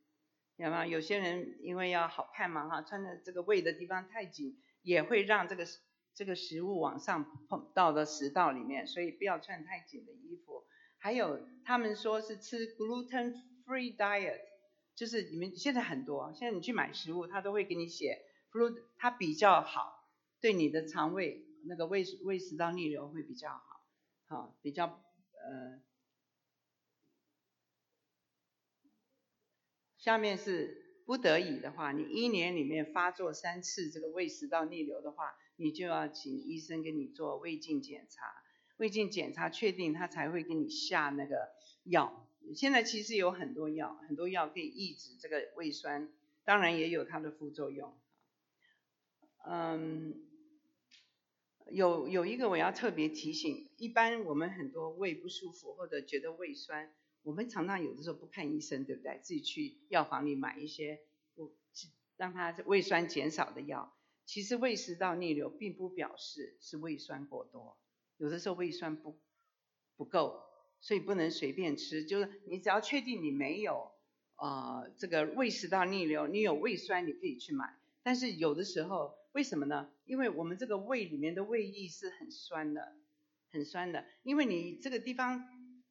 [0.57, 0.87] 有吗？
[0.87, 5.67] 有些人因为要好看嘛哈，穿的这个胃的地方太紧，也会让这个
[6.15, 10.63] 这个食物往上碰到的食道里面，所以不要穿太紧的衣服。
[10.99, 13.35] 还有他们说是吃 gluten
[13.67, 14.39] free diet，
[14.95, 20.07] 就是你们现在很多，现在你去买食物，他都会给你写 f r u i t 它比较好，
[20.41, 23.85] 对你的肠胃那个胃胃食道逆流会比较好，
[24.27, 25.83] 好比较呃。
[29.99, 38.23] 下面是不得已的话，你一年里面发作三次这个胃食道逆流的话，你就要请医生给你做胃镜检查，
[38.77, 41.49] 胃镜检查确定他才会给你下那个
[41.85, 42.29] 药。
[42.55, 46.13] 现在其实有很多药，很多药可以抑制这个胃酸，
[46.45, 47.99] 当然也有它的副作用。
[49.47, 50.23] 嗯，
[51.71, 56.93] 有有一个我要特别提醒，一般我们很多胃不舒服或者觉得胃酸。
[57.23, 59.19] 我们常常有的时候不看医生，对不对？
[59.23, 61.01] 自己去药房里买一些
[61.35, 61.55] 不
[62.17, 63.95] 让他胃酸减少的药。
[64.27, 67.79] 其实胃食道逆流并不表示是胃酸过多，
[68.19, 69.19] 有的时候胃酸不
[69.97, 70.43] 不够，
[70.81, 72.05] 所以不能随便吃。
[72.05, 73.91] 就是你只要确定你没有
[74.37, 77.75] 呃这个胃食道逆流，你有胃酸，你可以去买。
[78.03, 79.91] 但是有的时候为什么呢？
[80.05, 82.95] 因为我们这个胃里面的胃液是很酸的，
[83.51, 85.45] 很酸的，因为你这个地方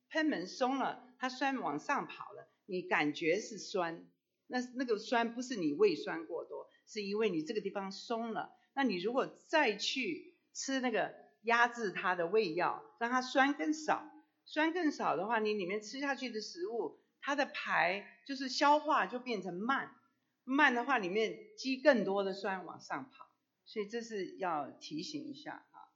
[0.10, 1.10] 喷门松了。
[1.20, 4.06] 它酸往上跑了，你感觉是酸，
[4.48, 8.52] 那那个酸不是你胃酸过多，是因为你这个地方松了。
[8.74, 11.14] 那你如果再去吃那个
[11.44, 14.06] 压制它的胃药，让它酸更少，
[14.44, 19.96] 酸更少的话，你里面吃下去的食物，它的排就是消化就变成慢，
[20.44, 23.30] 慢的话里面积更多的酸往上跑，
[23.66, 25.90] 所以这是要提醒一下哈。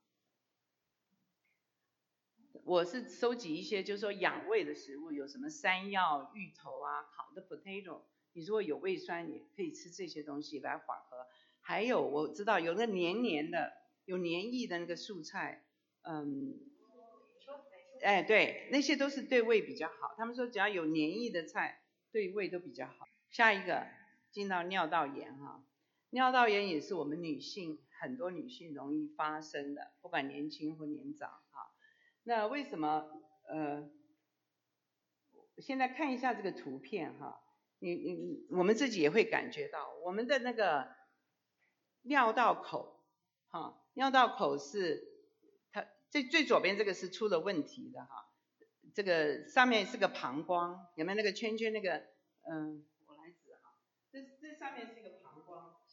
[2.64, 8.02] 我是收集一些，就是说养胃的食物，有什么山药、芋头啊，烤的 potato。
[8.34, 11.26] 你如果有胃酸，也可以吃这些东西来缓和。
[11.62, 13.74] 还有我知道有那黏黏的、
[14.06, 15.66] 有黏液的那个素菜，
[16.04, 16.60] 嗯，
[18.02, 20.14] 哎对，那些都是对胃比较好。
[20.18, 23.08] 他们说只要有黏液的菜，对胃都比较好。
[23.30, 23.88] 下一个
[24.32, 25.64] 进到尿道炎哈，
[26.10, 31.72] 尿道炎也是我们女性很多女性容易发生的，不管年轻或年长哈。
[32.24, 33.10] 那为什么
[33.48, 33.90] 呃？
[35.60, 37.42] 现在看一下这个图片哈，
[37.80, 40.88] 你你你我们自己也会感觉到，我们的那个
[42.04, 43.04] 尿道口
[43.48, 45.04] 哈，尿道口是
[45.72, 48.30] 它最最左边这个是出了问题的哈，
[48.94, 52.06] 这个上面是个膀胱，有没有那个圈圈那个
[52.48, 52.86] 嗯？
[53.08, 53.74] 我来指哈，
[54.12, 55.10] 这这上面是一个，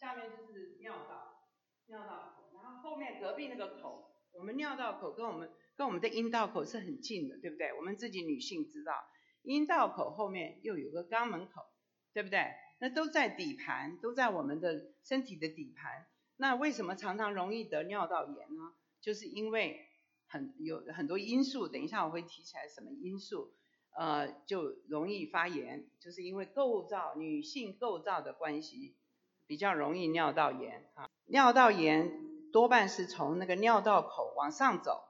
[0.04, 1.46] 下面就是尿道，
[1.86, 5.50] 尿道口，然后后面隔壁那个口，我们尿道口跟我们。
[5.76, 7.72] 跟我们的阴道口是很近的，对不对？
[7.76, 8.92] 我们自己女性知道，
[9.42, 11.66] 阴道口后面又有个肛门口，
[12.12, 12.54] 对不对？
[12.78, 16.06] 那都在底盘，都在我们的身体的底盘。
[16.36, 18.72] 那为什么常常容易得尿道炎呢？
[19.00, 19.84] 就是因为
[20.28, 23.52] 很有很多因素，等一下我会提起来什么因素，
[23.98, 28.94] 呃，就容易发炎，就是因为构造女性构造的关系，
[29.46, 31.08] 比较容易尿道炎啊。
[31.26, 32.10] 尿道炎
[32.52, 35.02] 多半是从那个尿道口往上走。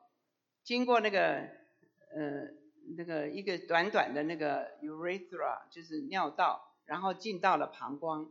[0.62, 2.48] 经过那个呃
[2.96, 8.26] 那个一个短短的那个 urethra 就是尿道，然后进到了膀胱，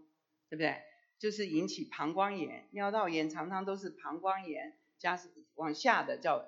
[0.49, 0.77] 对不对？
[1.19, 5.17] 就是引起膀胱炎，尿道炎常常都是膀胱炎加
[5.55, 6.43] 往下的叫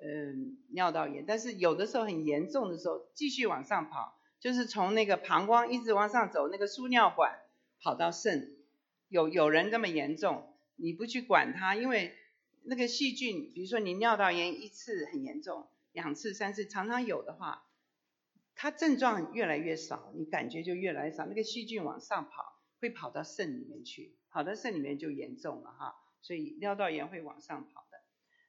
[0.00, 7.40] 嗯尿道炎，但是有的时候很严重的时候继续往上跑，就是从那个膀胱一直往上走，那个输尿管
[7.82, 8.56] 跑到肾，
[9.12, 12.16] 有有人这么严重，你不去管它，因为
[12.62, 17.66] 那个细菌，比如说你尿道炎一次很严重，两次三次常常有的话，
[18.54, 22.50] 它症状越来越少，你感觉就越来越少，那个细菌往上跑。
[22.80, 27.98] 会跑到肾里面去，跑到肾里面就严重了哈，所以尿道炎会往上跑的。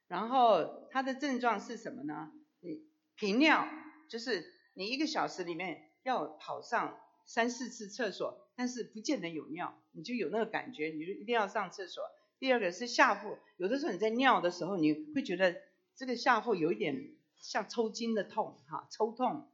[0.08, 2.32] 然后它的症状是什么呢？
[2.60, 2.82] 你
[3.16, 3.68] 频尿，
[4.10, 4.44] 就是
[4.74, 12.04] 你一个小时里面要跑上三四次厕所，但是不见得有尿，你就有那个感觉，你就一定要上厕所。
[12.40, 15.56] 第二个是下腹，有的时候你在尿的时候，你会觉得
[15.96, 19.50] 这个下腹有一点像抽筋的痛哈，抽痛。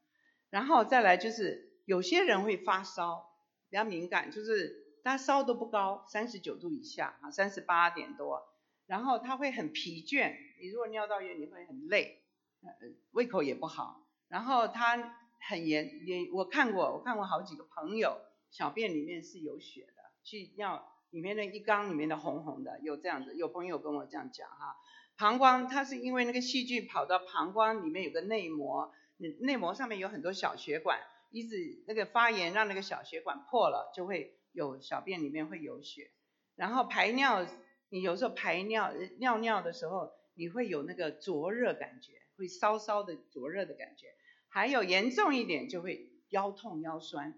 [0.49, 3.27] 然后再来就是有些人会发烧。
[3.71, 8.41] 比较敏感，就是他烧都不高，三十九度以下啊，三十八点多，
[8.87, 12.23] 然后他会很疲倦，你如果尿道炎你会很累，
[12.63, 12.67] 呃，
[13.11, 15.15] 胃口也不好，然后他
[15.47, 18.19] 很严，也我看过，我看过好几个朋友
[18.51, 24.75] 小便里面是有血的，去尿里面的一缸里面的红红的，有这样子，有朋友跟我这样讲哈，
[25.17, 28.91] 膀胱它是因为那个细菌跑到膀胱里面有个内膜，
[29.39, 30.99] 内膜上面有很多小血管。
[31.31, 36.09] 一直那个发炎让那个小血管破了，就会有小便里面会有血，
[36.55, 37.45] 然后排尿，
[37.89, 44.07] 你有时候排尿尿尿的时候，你会有那个灼热感觉，会稍稍的灼热的感觉，
[44.47, 47.35] 还有严重一点就会腰痛腰酸，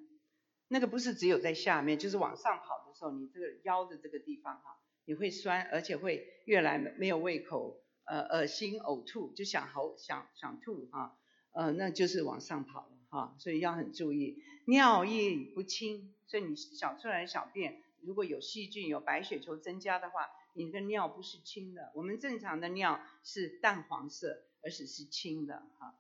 [0.72, 11.18] 那个不是只有在下面，就是往上跑的时候，你这个腰的这个地方哈，你会酸，而且会越来没有胃口，呃，恶心呕吐，就想吼想想吐哈，
[11.52, 12.98] 呃，那就是往上跑了。
[13.10, 21.92] 哈，所以要很注意，尿液不清，所以你小出来小便如果有细菌、有白血球增加的话，你的尿不是清的。
[21.94, 26.00] 我们正常的尿是淡黄色，而且是清的哈。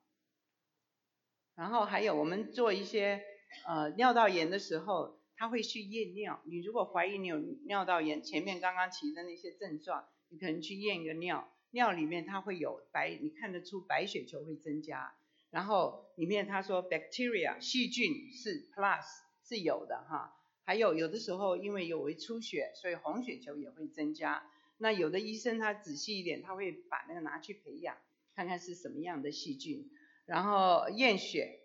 [1.56, 3.22] 然后还有我们做一些
[3.66, 6.42] 呃尿道炎的时候，他会去验尿。
[6.46, 15.14] 你如果怀疑你有尿道炎，前面刚刚提的那些症状，你可能去验一个尿，尿里面它会有白，你看得出白血球会增加。
[15.50, 19.04] 然后里面他说 bacteria 细菌是 plus
[19.44, 20.34] 是有的哈，
[20.64, 24.44] 还有有的时候因为有为出血，所以红血球也会增加。
[24.78, 27.98] 那有的医生他仔细一点，他会把那个拿去培养，
[28.36, 29.90] 看看是什么样的细菌。
[30.26, 31.60] 然后验血，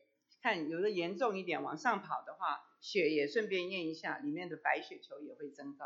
[0.46, 5.84] 看有的严重一点往上跑的话，血也顺便验一下，里面的白血球也会增高。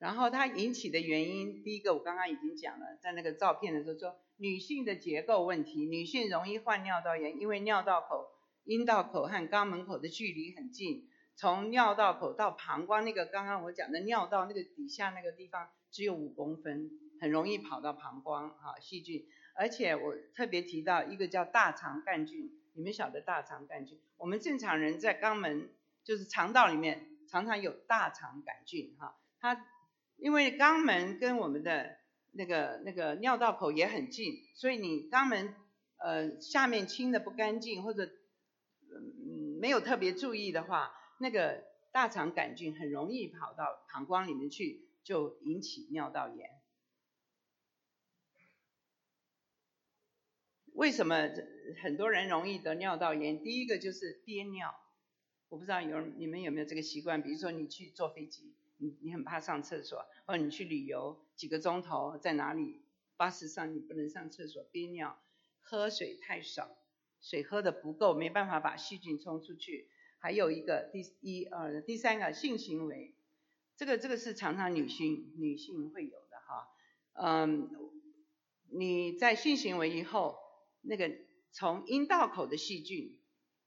[0.00, 4.16] 然后它引起的原因，第一个我刚刚已经讲了，在那个照片的时候说。
[4.38, 8.28] 女性的结构问题，女性容易患尿道炎，因为尿道口、
[8.64, 19.24] 阴道口和肛门口的距离很近，从尿道口到膀胱那个刚刚我讲的尿道那个底下那个地方只有五公分，很容易跑到膀胱哈细菌，
[19.54, 23.98] 而且我特别提到一个叫大肠杆菌，你们晓得大肠杆菌？
[24.18, 25.70] 我们正常人在肛门
[26.04, 29.66] 就是肠道里面常常有大肠杆菌哈，它
[30.18, 31.96] 因为肛门跟我们的
[32.32, 35.54] 那个那个尿道口也很近，所以你肛门
[35.96, 46.50] 呃下面清的不干净或者嗯没有特别注意的话，那个大肠杆菌很容易跑到膀胱里面去，就引起尿道炎。
[50.76, 51.30] 为什么
[51.82, 53.42] 很多人容易得尿道炎？
[53.42, 54.74] 第一个就是憋尿，
[55.48, 58.54] 我不知道有你们有没有这个习惯，比如说你去坐飞机。
[58.78, 62.82] 你你很怕上厕所，或者你去旅游几个钟头在哪里，
[63.16, 65.18] 巴士上你不能上厕所憋尿，
[65.62, 66.76] 喝水太少，
[67.22, 69.88] 水喝的不够，没办法把细菌冲出去。
[70.18, 73.14] 还有一个第一二第三个性行为，
[73.78, 76.68] 这个这个是常常女性女性会有的哈，
[77.14, 77.70] 嗯，
[78.68, 80.38] 你在性行为以后，
[80.86, 81.10] 那个
[81.52, 83.18] 从阴道口的细菌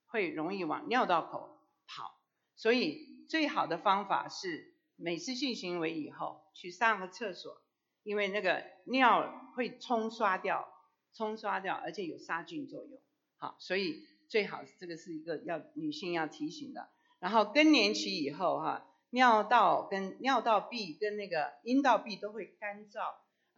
[0.08, 2.20] 会容易往尿道口跑，
[2.56, 4.78] 所以最好的方法是。
[5.02, 7.62] 每次性行为以后去上个厕所，
[8.04, 10.68] 因为那个尿会冲刷掉，
[11.14, 13.00] 冲刷掉，而且有杀菌作用。
[13.38, 16.90] 好，所以最好这个是一个要女性要提醒的。
[17.20, 23.00] 然后更年期以后哈，尿道跟尿道壁跟那个阴道壁都会干燥，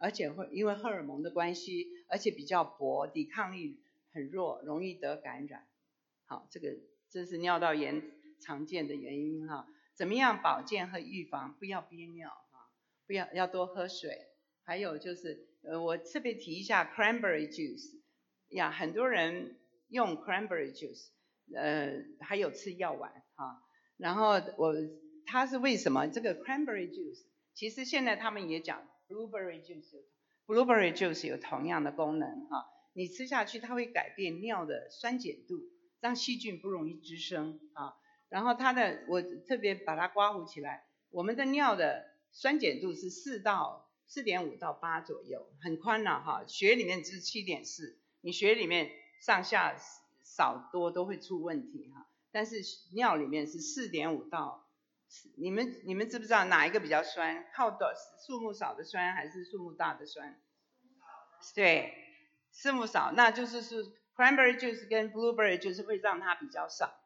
[0.02, 3.80] 而且会因为荷尔蒙的关系，而且比较薄，抵抗力
[4.10, 5.64] 很弱，容易得感染。
[6.26, 6.76] 好，这个
[7.08, 8.02] 这是尿道炎
[8.40, 9.68] 常见的原因哈。
[9.94, 11.54] 怎么样保健和预防？
[11.56, 12.66] 不要憋尿啊，
[13.06, 14.26] 不要要多喝水。
[14.64, 18.00] 还有就是，呃，我特别提一下 cranberry juice
[18.48, 19.56] 呀，很多人
[19.88, 21.10] 用 cranberry juice，
[21.54, 23.62] 呃，还有吃药丸哈。
[23.96, 24.74] 然后我
[25.26, 27.22] 它是为什么这个 cranberry juice？
[27.54, 32.64] 其实现在他们也讲 blueberry juice，blueberry juice 有同样的功能哈。
[32.94, 35.60] 你吃下去它会改变尿的酸碱度，
[36.00, 37.94] 让细菌不容易滋生啊。
[38.28, 46.44] 然后它的我特别把它刮胡起来，我们的尿的酸碱度是四到四点五到八左右，很宽了哈。
[46.46, 48.90] 血里面只是七点四，你血里面
[49.20, 49.76] 上下
[50.24, 52.08] 少多都会出问题哈。
[52.30, 52.62] 但是
[52.94, 54.66] 尿里面是四点五到，
[55.36, 57.44] 你们你们知不知道哪一个比较酸？
[57.54, 57.94] 靠的
[58.26, 60.40] 树木少的酸还是树木大的酸？
[61.54, 61.92] 对，
[62.52, 63.84] 树木少，那就是是
[64.14, 66.98] cranberry juice 跟 blueberry juice 会让它比较少。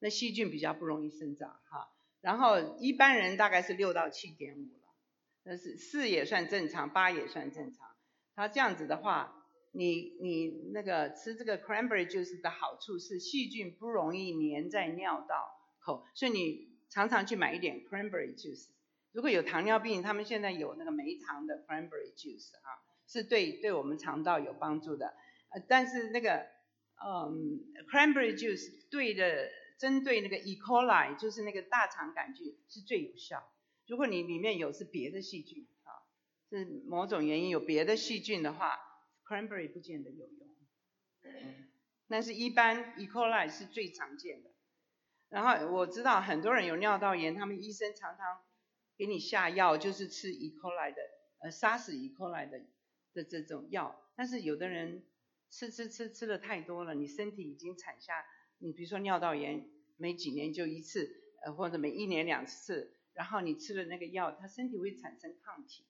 [0.00, 1.90] 那细菌比较不容易生长哈，
[2.20, 4.94] 然后一般人大概是六到七点五了，
[5.42, 7.88] 那是四也算正常，八也算正常。
[8.36, 15.50] 它这样子的话，你你那个吃这个 cranberry juice 的好处是细菌不容易粘在尿道
[15.80, 18.68] 口，所以你常常去买一点 cranberry juice。
[19.12, 22.68] 如果有糖尿病，他们现在有那个没糖的 cranberry juice 啊，
[23.06, 25.14] 是对对我们肠道有帮助的。
[25.50, 26.46] 呃，但是那个
[27.04, 27.60] 嗯
[27.90, 29.50] cranberry juice 对的。
[29.78, 30.56] 针对那个 E.
[30.56, 33.48] coli，就是那个大肠杆菌是最有效。
[33.86, 36.02] 如果你里面有是别的细菌啊，
[36.50, 38.76] 是某种原因有别的细菌的话
[39.24, 40.48] ，cranberry 不见得有用。
[41.22, 41.68] 嗯，
[42.08, 43.06] 但是一般 E.
[43.06, 44.50] coli 是最常见的。
[45.28, 48.40] 然后我知道很多人有尿道炎，他们医生常常
[48.96, 50.54] 给你下药，就是吃 E.
[50.56, 51.02] coli 的，
[51.40, 52.14] 呃，杀死 E.
[52.14, 52.60] coli 的
[53.14, 54.00] 的这种药。
[54.16, 55.04] 但是有的人
[55.50, 58.24] 吃吃吃吃的太多了，你身体已经产下。
[58.58, 61.08] 你比如说尿道炎，每几年就一次，
[61.44, 65.84] 呃或者每一年两次，然后你吃了那个药，它身体会产生抗体，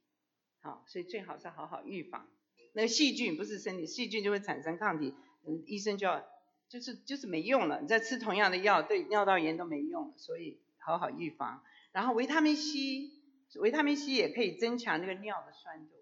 [0.61, 2.29] 好，所以最好是好好预防。
[2.75, 5.15] 那个细菌不是身体细菌就会产生抗体，
[5.47, 6.23] 嗯，医生就要
[6.69, 11.63] 就是就是没用了，你再吃同样的药对尿道炎都没用了，所以好好预防。
[11.93, 13.11] 然后维他命 C，
[13.59, 15.95] 维他命 C 也可以增强那个尿的酸度，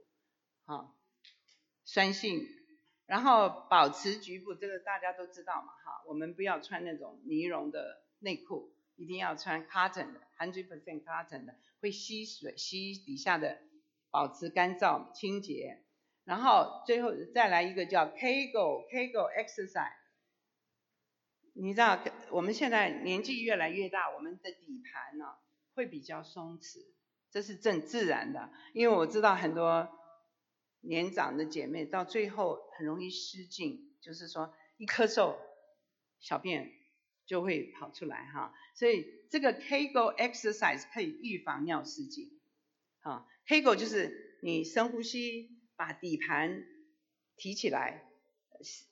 [0.64, 0.96] 好，
[1.84, 2.46] 酸性。
[3.06, 13.58] 然后保持局部，这个大家都知道嘛，哈，我们不要穿那种尼绒的内裤，一定要穿 cotton 的，hundred percent cotton 的，会吸水，吸底下的，
[14.10, 15.84] 保持干燥清洁。
[16.24, 19.92] 然后最后再来一个叫 Kegel Kegel exercise，
[21.56, 21.98] 你知道
[22.30, 25.24] 我们现在年纪越来越大，我们的底盘呢
[25.74, 26.78] 会比较松弛，
[27.30, 29.88] 这是正自然的，因为我知道很多。
[30.82, 35.34] 年长的姐妹到最后很容易失禁，就是说一咳嗽，
[36.20, 36.70] 小便
[37.24, 38.54] 就会跑出来哈。
[38.76, 42.38] 所以这个 Kegel exercise 可以预防尿失禁。
[43.00, 46.64] 哈，Kegel 就是你深呼吸，把底盘
[47.36, 48.04] 提起来，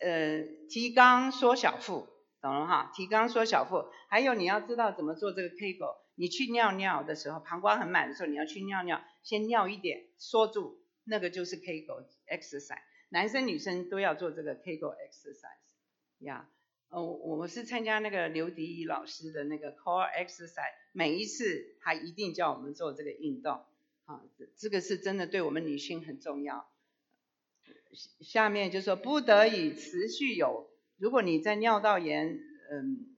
[0.01, 2.09] 呃，提肛缩小腹，
[2.45, 2.93] 懂了哈？
[2.95, 3.87] 提肛缩小腹。
[4.09, 10.79] 还有你要知道怎么做这个 Kegel，你去尿尿的时候，膀胱很满的时候，你要去尿尿，先尿一点，缩住。
[11.07, 12.79] 那个就是 Kegel exercise，
[13.11, 16.49] 男生女生都要做这个 Kegel exercise，呀，
[16.89, 23.65] 呃，我是参加那个刘迪仪老师的那个 core exercise，每一次他一定叫我们做这个运动，
[24.07, 24.23] 啊，
[24.57, 26.67] 这个是真的对我们女性很重要。
[28.21, 32.39] 下面就说不得已持续有，如果你在尿道炎，
[32.71, 33.17] 嗯，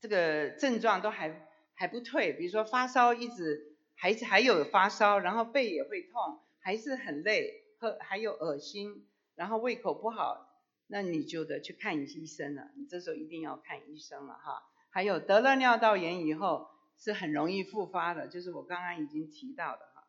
[0.00, 6.40] 这个症状都还还不退，比如说发烧一直还还有发烧，然后背也会痛。
[6.58, 9.06] 还是很累，和还有恶心，
[9.36, 10.48] 然后胃口不好，
[10.88, 12.72] 那你就得去看医生了。
[12.76, 14.64] 你这时候一定要看医生了哈。
[14.90, 16.66] 还有得了尿道炎以后
[16.98, 20.08] 是很容易复发的，就是我刚刚已经提到的哈。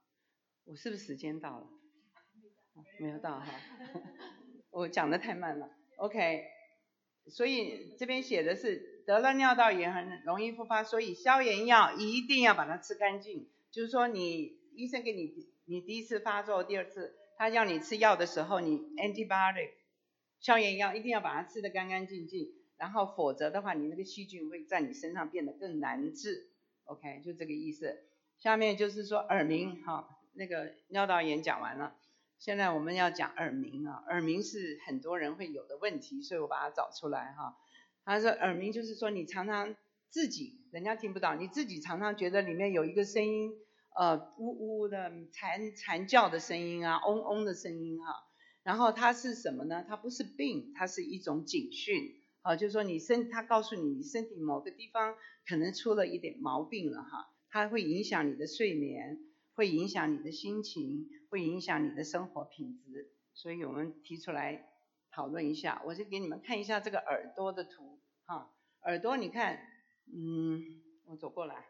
[0.66, 1.68] 我是不是时间到了？
[3.00, 3.46] 没有到哈。
[4.72, 5.70] 我讲的太慢了。
[5.98, 6.44] OK，
[7.30, 13.48] 所以这边写的是得了尿道炎很容易复发，所以消炎药一定要把它吃干净。
[13.72, 15.48] 就是说你医生给你。
[15.70, 19.72] 你第一次发作，第二次他要你吃药的时候，你 antibiotic
[20.40, 22.48] 消炎药一定要把它吃的干干净净，
[22.78, 26.52] 然后否则的话，你那个细菌会在你身上变得更难治。
[26.86, 28.02] OK，就这个意思。
[28.40, 31.98] 下面就是说耳鸣，哈，那个尿道炎讲完了，
[32.40, 37.58] 现在我们要讲耳鸣啊，耳鸣是很多人会有的问题，所以我把它找出来哈。
[38.06, 39.76] 他说耳鸣就是说你常常
[40.10, 43.52] 自己人家听不到，你自己常常觉得里面有一个声音。
[44.00, 48.14] 呃，呜呜的惨惨叫的声音啊，嗡嗡的声音哈，
[48.62, 49.84] 然后它是什么呢？
[49.88, 52.14] 它不是病，它是一种警讯，
[52.44, 55.16] 啊，就是说你身，它告诉你你身体某个地方
[55.48, 59.18] 可能出了一点毛病了哈，它会影响你的睡眠，
[59.58, 64.70] 会影响你的心情，会影响你的生活品质，所以我们提出来
[65.10, 65.82] 讨论一下。
[65.84, 68.54] 我就给你们看一下这个耳朵的图哈，
[68.84, 69.60] 耳朵你看，
[70.14, 70.62] 嗯，
[71.06, 71.66] 我走过来，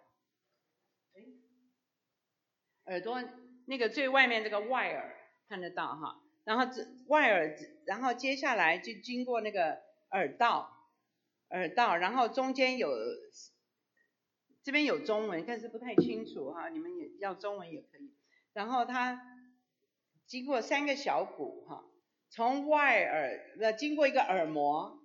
[2.88, 3.24] 耳朵
[3.66, 5.16] 那个最外面这个外耳
[5.48, 9.80] 看得到哈，然后这外耳，然后接下来就经过那个
[10.12, 10.90] 耳道，
[11.52, 12.90] 耳道，然后中间有。
[14.68, 18.14] 这边有中文，但是不太清楚哈，你们也要中文也可以。
[18.52, 19.22] 然后它
[20.26, 21.86] 经过三个小骨哈，
[22.30, 25.00] 从外耳呃经过一个耳膜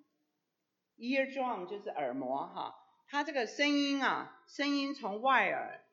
[0.98, 2.74] ，eardrum 就是耳膜哈，
[3.06, 5.84] 它这个声音啊，声音从外耳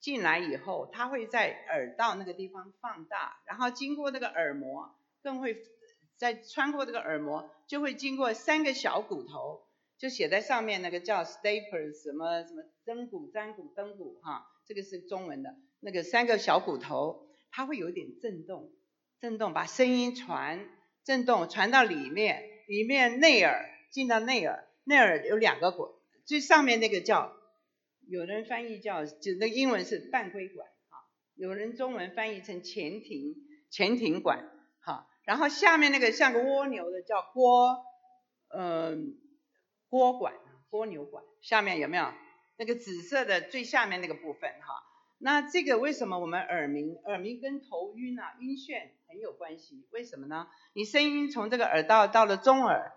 [0.00, 5.62] 进来以后，它会在耳道那个地方放大，然后经过那个耳膜，更会
[6.16, 9.64] 再穿过这个耳膜，就会经过三个小骨头。
[10.02, 18.72] 就写在上面那个叫 staples 什么什么针骨、粘骨、灯骨哈，这个是中文的那个三个小骨头，它会有点震动，
[19.20, 20.68] 震动把声音传，
[21.04, 25.88] 震动传到里面，里面内耳进到内耳，内耳有两个管，
[26.26, 27.32] 最上面那个叫，
[28.08, 30.98] 有人翻译叫就那英文是半规管哈，
[31.36, 33.36] 有人中文翻译成前庭
[33.70, 34.50] 前庭管
[34.80, 37.84] 哈，然后下面那个像个蜗牛的叫郭，
[38.48, 39.21] 嗯。
[39.92, 40.32] 波管，
[40.70, 42.06] 波牛管，下面有没有
[42.56, 44.82] 那个紫色的最下面那个部分哈？
[45.18, 46.96] 那这个为什么我们耳鸣？
[47.04, 49.86] 耳鸣跟头晕啊、晕眩很有关系。
[49.90, 50.48] 为什么呢？
[50.72, 52.90] 你声音从这个耳道到了中耳，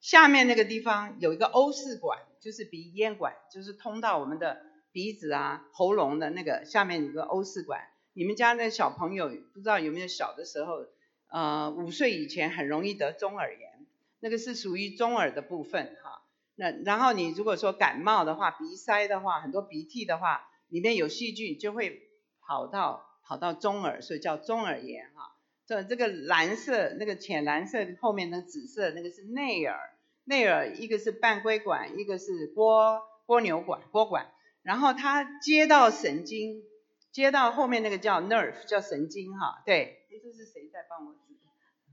[0.00, 7.80] 下面那个地方有一个欧式管，就是鼻咽管，就是通到我们的鼻子啊、喉咙的那个下面有个欧式管。
[8.12, 10.84] 你们家那小朋友不知道有没有小的时候，
[11.28, 13.86] 呃，五岁以前很容易得中耳炎，
[14.18, 16.22] 那个是属于中耳的部分哈。
[16.60, 22.02] 那然后你如果说感冒的话，鼻塞的话，很多鼻涕的话，里面有细菌就会
[22.42, 25.32] 跑到跑到中耳，所以叫中耳炎哈。
[25.64, 29.78] 这这个蓝色那个浅蓝色后面的紫色那个是内耳，
[30.24, 34.30] 内耳一个是半规管，一个是蜗蜗牛管蜗管，
[34.62, 36.62] 然后它接到神经，
[37.10, 41.20] 接到后面那个叫 nerve 叫神经哈，对，这是谁在帮我指？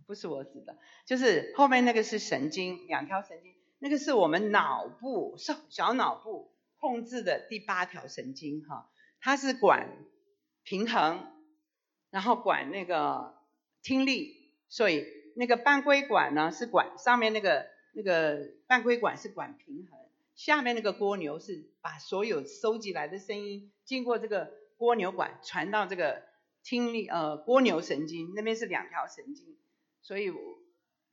[0.05, 3.56] 不是我指的，就是后面那个是神经，两条神经。
[3.79, 9.87] 那个是我们脑部小小脑部控制的第八条神经哈，它是管
[10.63, 11.25] 平衡，
[12.09, 13.35] 然后管那个
[13.83, 15.05] 听力，所以
[15.35, 19.99] 那个半规管呢是管上面那个那个半规管是管平衡，
[20.35, 26.23] 下面那个蜗牛是把所有收集来的声音经过这个蜗牛管传到这个
[26.63, 29.55] 听力呃蜗牛神经那边是两条神经，
[30.01, 30.66] 所以我。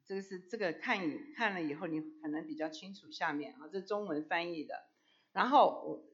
[0.06, 0.98] 这个是这个看
[1.34, 4.84] 看了以后，你可能比较清楚下面啊，这中文翻译的。
[5.32, 6.04] 然后我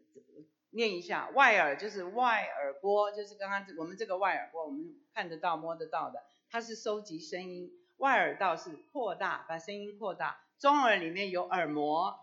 [0.70, 7.72] 念一下，外耳就是外耳郭，就是刚刚我们这个外耳郭，我们看得到摸得到的，它是收集声音。
[7.97, 10.41] 外耳道是扩大，把声音扩大。
[10.59, 12.18] 中耳里面有耳膜，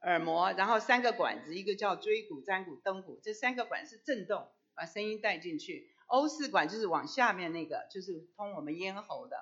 [0.00, 5.90] 耳膜，然后三个管子，一个叫椎骨、粘骨、灯骨，这三个管是振动，把声音带进去。
[6.06, 9.36] 欧式管就是往下面那个，就是通我们咽喉的。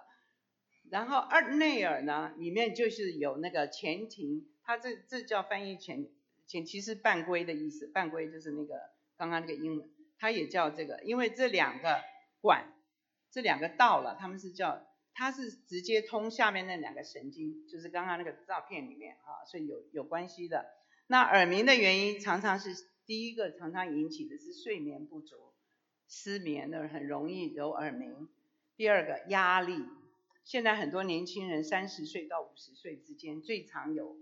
[0.90, 6.06] 然后二内耳呢，里面就是有那个前庭，它这这叫翻译前
[6.46, 8.74] 前，其实半规的意思，半规就是那个
[9.16, 12.00] 刚刚那个英文，它也叫这个，因为这两个
[12.40, 12.72] 管，
[13.30, 20.66] 这两个道了，他们是叫，它是直接通下面那两个神经，就是刚刚那个照片里面啊，所以有有关系的。
[21.08, 22.70] 那耳鸣的原因常常是
[23.04, 25.36] 第一个常常引起的是睡眠不足，
[26.06, 28.28] 失眠的很容易有耳鸣，
[28.76, 29.84] 第二个压力。
[30.44, 34.18] 现在很多年轻人三十岁到五十岁之间最常有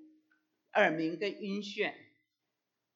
[0.72, 1.92] 耳鸣跟晕眩，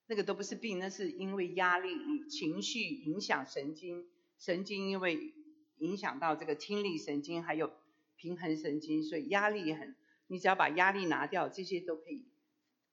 [0.07, 1.89] 那个都不是病，那是因为压力、
[2.31, 4.07] 情绪影响神经，
[4.39, 5.35] 神经因为
[5.79, 7.73] 影响到这个听力神经还有
[8.15, 9.97] 平衡神经，所以压力很，
[10.29, 12.29] 你只要把压力拿掉，这些都可以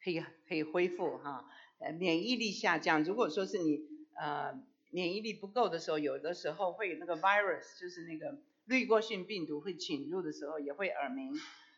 [0.03, 1.47] 可以可以恢复哈。
[1.77, 3.81] 呃，免疫力下降，如果说是你
[4.19, 4.59] 呃
[4.89, 8.41] 免疫力不够的时候，有的时候会有那个 virus 就是那个。
[8.65, 11.33] 滤过性病毒会侵入的时候也会耳鸣，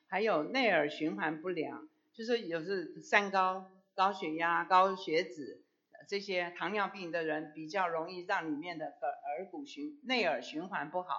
[0.08, 5.64] 还有内耳循环不良，就是有时三高、高血压、高血脂
[6.08, 11.10] 这些糖尿病的人比较容易让里面的耳耳骨循内耳循环不好。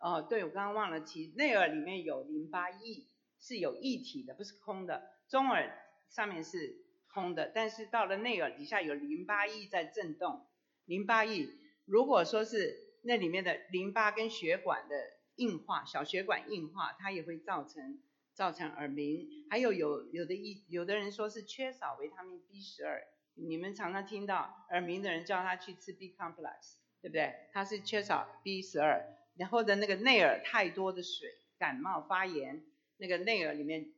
[0.00, 3.06] 哦，对我刚刚忘了提，内耳里面有淋巴液
[3.40, 5.02] 是有液体的，不是空的。
[5.30, 5.72] 中耳
[6.10, 6.76] 上面是
[7.14, 10.44] 空的，但是到了内耳底下有淋巴液在震动。
[10.84, 11.48] 淋巴液
[11.86, 14.94] 如果说是那里面的淋巴跟血管的
[15.36, 18.00] 硬化，小血管硬化，它也会造成
[18.34, 19.28] 造成耳鸣。
[19.50, 23.02] 还有有有的一有的人说是缺少维他命 B 十二，
[23.34, 27.34] 你们常常听到耳鸣的人叫他去吃 B complex，对不对？
[27.52, 29.04] 他是缺少 B 十二，
[29.36, 31.28] 然后的那个内耳太多的水，
[31.58, 32.64] 感冒发炎，
[32.96, 33.92] 那个内耳里面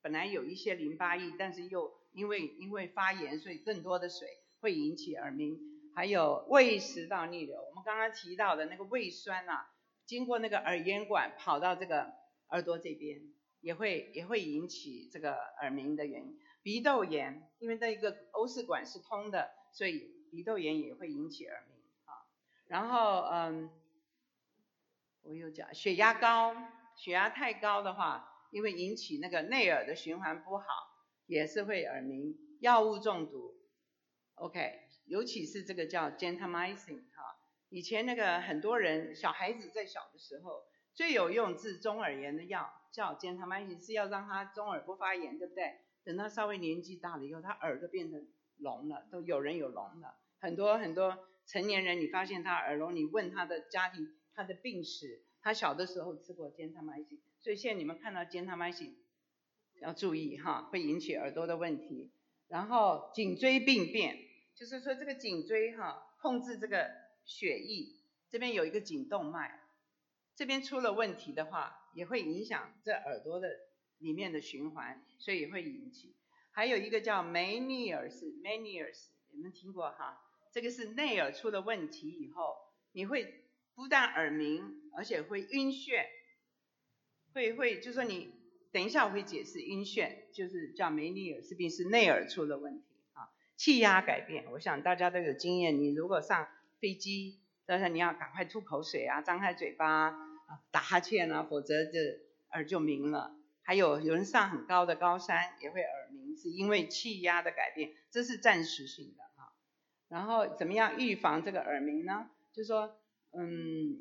[0.00, 4.28] 本来有一些淋巴液，但是又因为因为发炎，所以更多的水
[4.60, 5.58] 会引起耳鸣。
[5.94, 9.68] 还有胃食道逆流，我们刚刚提到的那个胃酸啊，
[10.08, 12.14] 经过那个耳咽管跑到这个
[12.48, 13.20] 耳朵这边，
[13.60, 16.40] 也会也会引起这个耳鸣的原因。
[16.62, 22.24] 鼻窦炎，因为那个欧式管是通的，所以鼻窦炎也会引起耳鸣啊。
[22.68, 23.70] 然后嗯，
[25.20, 26.56] 我又讲血压高，
[26.96, 30.64] 血压太高的话，因为引起那个内耳的循环不好，
[31.26, 32.34] 也是会耳鸣。
[32.60, 33.54] 药物中毒
[34.36, 37.27] ，OK，尤其是这个叫 gentamicin 哈，
[37.70, 40.64] 以前那个很多人小孩子在小的时候
[40.94, 45.74] 最有用治中耳炎的药叫 gentamicin，是要让他中耳不发炎，对不对？
[46.04, 50.16] 等他稍微年纪大了以后，他耳朵变成聋了，都有人有聋了。
[50.40, 58.96] 很多很多成年人，你发现他耳聋，你问他的家庭、他的病史，他小的时候吃过尖他麦辛，所以现在你们看到尖他麦辛
[59.82, 62.10] 要注意哈，会引起耳朵的问题。
[62.48, 64.16] 然后颈椎病变，
[64.54, 66.90] 就是说这个颈椎哈控制这个
[67.28, 67.94] 血液，
[68.28, 69.60] 这边有一个颈动脉，
[70.34, 73.48] 这边出了问题的话，也会影响这耳朵的。
[74.00, 76.14] 里面的循环，所以会引起。
[76.52, 80.22] 还有一个叫梅尼尔斯 （Meniere's），你们听过哈？
[80.52, 82.54] 这个是内耳出了问题以后，
[82.92, 83.42] 你会
[83.74, 86.06] 不但耳鸣，而且会晕眩，
[87.34, 88.32] 会会就说你
[88.70, 93.26] 等一下我会解释晕眩，就是叫梅尼尔斯病是内耳出了问题啊。
[93.56, 96.48] 气压改变，我想大家都有经验，你如果上
[96.80, 100.14] 飞机，但是你要赶快吐口水啊，张开嘴巴啊，
[100.70, 101.98] 打哈欠啊，否则这
[102.50, 103.34] 耳就鸣了。
[103.62, 109.52] 还有有人上很高的高山也会耳鸣，是因为气压的改变，这是暂时性的哈。
[110.08, 112.30] 然后怎么样预防这个耳鸣呢？
[112.52, 112.98] 就说，
[113.32, 113.98] 嗯，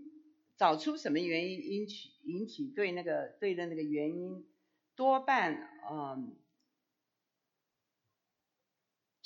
[0.55, 4.47] 找出什么原因引起引起对那个对的那个原因，
[4.95, 6.35] 多半嗯，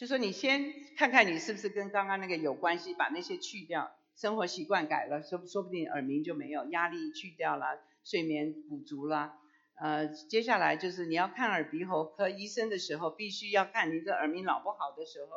[0.02, 9.36] 就说你先看看你是不是跟刚刚那个有关系，把那些去掉，生活习惯改了，说说不定耳鸣就没有，压力去掉了，睡眠补足了。
[9.76, 15.30] 呃，接下来就是你要看耳鼻喉科医生的时候，必须要看你这耳鸣老不好的时候，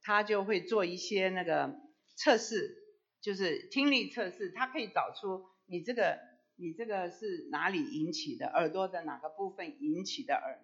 [0.00, 1.74] 他就会做一些那个
[2.14, 2.72] 测试，
[3.20, 6.20] 就是听力测试，他可以找出你这个
[6.54, 10.60] 你这个是哪里引起的，耳朵的哪个部分引起的耳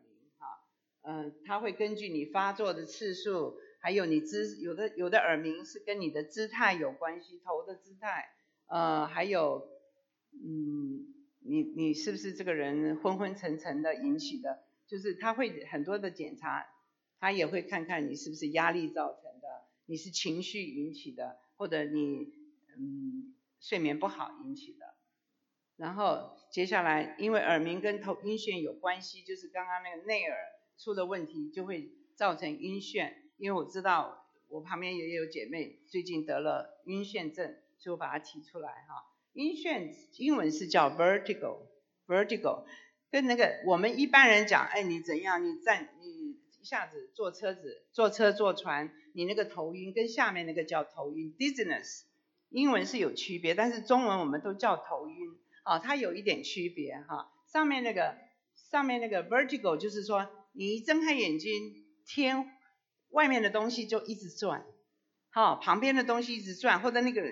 [1.02, 8.28] 嗯，他会根据你发作的次数，还有你姿有的有的耳鸣是跟你的姿态有关系，头的姿态，
[8.66, 9.68] 呃，还有，
[10.32, 11.14] 嗯。
[11.42, 14.62] 你你是不是这个人昏昏沉沉的引起的？
[14.86, 16.66] 就是他会很多的检查，
[17.18, 19.48] 他也会看看你是不是压力造成的，
[19.86, 22.26] 你是情绪引起的，或者你
[22.76, 24.94] 嗯睡眠不好引起的。
[25.78, 30.36] 然后接下来，因为耳鸣跟头晕眩有关系，就是刚刚那个内耳
[30.82, 33.12] 出了问题，就会造成晕眩。
[33.36, 39.04] 因为我知道我旁边也有姐妹最近得了晕眩症，所以我把它提出来哈。
[39.34, 42.64] 晕眩英文是叫 vertigo，vertigo，
[43.10, 45.44] 跟那个我们一般人讲，哎，你怎样？
[45.44, 52.02] 你站，你一下子坐车子，坐车坐船，你那个头晕，跟下面那个叫头晕 dizziness，
[52.48, 57.30] 英文是有区别，但是中文我们都叫头晕，啊，它有一点区别哈。
[57.46, 58.16] 上面那个
[58.54, 62.50] 上面那个 vertigo 就是说，你一睁开眼睛，天
[63.10, 64.64] 外面的东西就一直转，
[65.30, 67.22] 好，旁边的东西一直转，或者那个。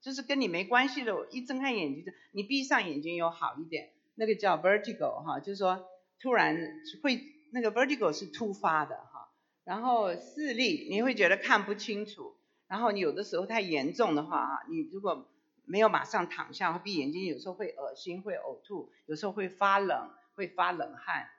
[0.00, 5.82] 就是跟你没关系的，一睁开眼睛，你闭上眼睛有好一点，那个叫 vertigo 哈，就是说
[6.20, 6.54] 突然
[7.02, 7.18] 会
[7.52, 9.32] 那个 vertigo 是突发的哈，
[9.64, 12.36] 然后视力你会觉得看不清楚，
[12.68, 15.26] 然后你有的时候太严重的话哈，你如果
[15.64, 21.30] 没有马上躺下闭眼睛，有时候会恶心会呕吐，有时候会发冷会发冷汗，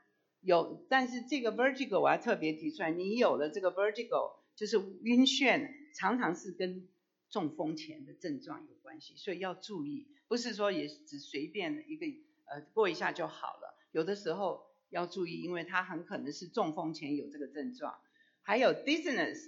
[0.46, 6.88] 有但是这个 vertigo 我要特别提出来，你有了这个 vertigo 就是晕眩，常常是跟
[7.30, 12.06] 中风前的症状有关系，所以要注意，不是说也只随便一个
[12.46, 17.98] 呃过一下就好了，有的时候要注意，因为它很可能是中风前有这个症状。
[18.44, 19.40] 还有 dizziness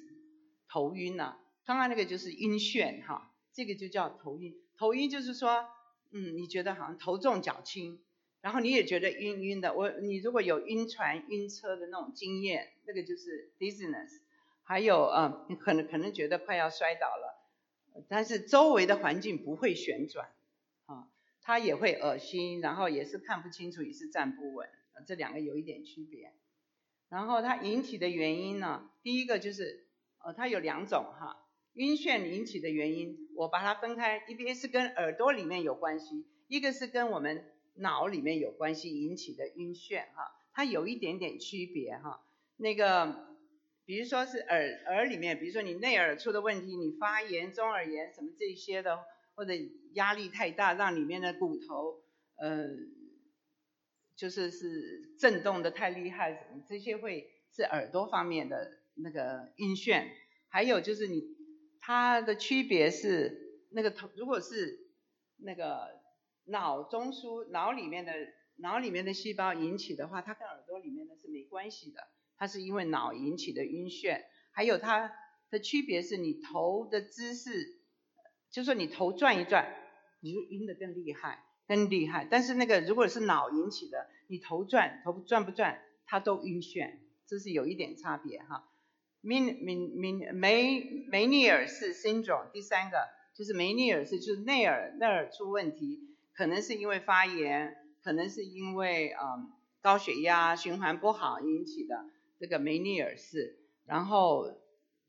[0.67, 4.55] 头晕呐，刚刚那个就是晕眩哈，这个就叫头晕。
[4.75, 5.67] 头晕就是说，
[6.11, 7.99] 嗯，你觉得好像头重脚轻，
[8.41, 9.73] 然后你也觉得晕晕的。
[9.73, 14.21] 我你如果有晕船晕车的那种经验，那个就是 dizziness。
[14.63, 17.35] 还有呃，你可能可能觉得快要摔倒了。
[18.09, 20.29] 但是周围的环境不会旋转，
[20.85, 21.07] 啊，
[21.41, 24.69] 他也会恶心，然后也是看不清楚，也是站不稳，
[25.07, 26.33] 这两个有一点区别。
[27.09, 29.87] 然后它引起的原因呢，第一个就是，
[30.19, 37.45] 呃，它有两种哈，晕眩引起的原因，我把它分开，一边是跟耳朵里面有关系，一个是跟我们
[37.77, 42.23] 脑里面有关系引起的晕眩哈，它有一点点区别哈。
[42.57, 43.37] 那个，
[43.85, 48.99] 比如说是耳耳里面，比如说你内耳出的问题，你发炎、中耳炎什么这些的，
[49.35, 49.53] 或者
[49.93, 52.01] 压力太大，让里面的骨头，
[52.35, 52.67] 呃，
[54.15, 60.07] 就是是震动的太厉害，什么这些会是耳朵方面的那个晕眩。
[60.49, 61.23] 还有就是你
[61.79, 64.87] 它的区别是那个头，如果是
[65.37, 65.96] 那个
[66.47, 68.13] 脑中枢脑里面的
[68.57, 72.01] 脑里面的细胞引起的话，它跟耳朵里面的是没关系的。
[72.37, 74.21] 它是因为脑引起的晕眩，
[74.51, 75.11] 还有它
[75.49, 77.79] 的区别是你头的姿势，
[78.51, 79.73] 就说你头转一转，
[80.19, 82.27] 你就晕得更厉害，更厉害。
[82.29, 88.69] 但是那个如果是脑引起的，你头转头转不转，它都晕眩，这是有一点差别哈。
[89.21, 102.05] 梅梅梅梅梅尼尔氏 syndrome 第三个就是梅尼尔氏，就是内耳内耳出问题，可能是因为发炎，可能是因为嗯高血压循环不好引起的。
[102.39, 104.45] 这个梅尼尔氏，然后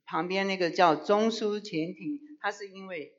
[0.06, 3.12] 旁边那个叫中枢前庭，它是因为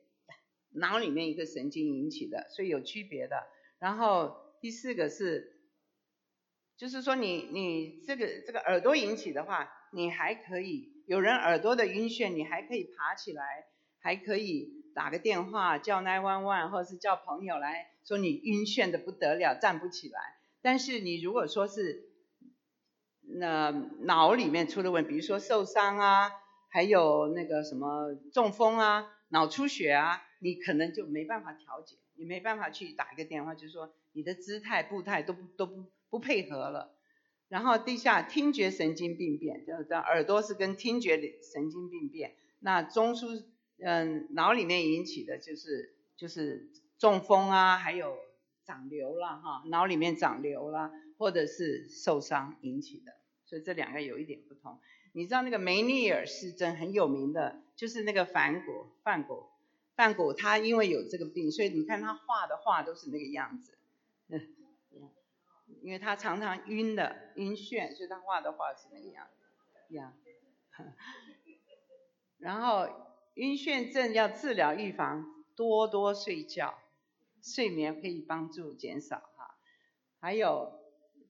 [0.72, 3.36] 脑里面一个神经引起的，所以有区别的。
[3.78, 5.60] 然后第四个是，
[6.76, 13.44] 就是说你你这个这个耳朵引起的话，你还可以有人耳朵的晕眩，你还可以爬起来，
[14.00, 20.20] 还可以打个电话叫 nine one one，或者是叫朋友来说你晕眩的不得了，站不起来。
[20.62, 22.10] 但是你如果说是
[23.22, 23.70] 那
[24.00, 26.30] 脑里面出了问，比如说受伤啊，
[26.68, 36.96] 还有那个什么中风啊、脑出血啊，你可能就没办法调节，你没办法去打一个电话，就是说你的姿态、步态都不都不不配合了。
[37.48, 42.36] 然后地下听觉神经病变，就是耳朵是跟听觉神经病变。
[42.60, 43.44] 那中枢
[43.82, 46.68] 嗯脑里面引起的就是就是
[46.98, 48.16] 中风啊，还有
[48.64, 53.12] 长瘤了哈，脑里面长瘤了，或者是受伤引起的。
[53.46, 54.78] 所以这两个有一点不同。
[55.12, 59.46] 你知道那个梅尼尔氏症很有名的，就是那个梵谷，梵谷，
[59.96, 63.76] 梵谷他因为有这个病，所以你看他画的画都是那个样子。
[64.28, 65.10] 嗯，
[65.82, 69.94] 因为他常常晕的，晕眩，所以他画的画是那个样子。
[69.94, 70.12] 呀，
[72.38, 72.88] 然后
[73.40, 75.24] 晕眩症要治疗预防，
[75.56, 76.78] 多多睡觉，
[77.42, 79.56] 睡眠可以帮助减少哈。
[80.20, 80.78] 还有。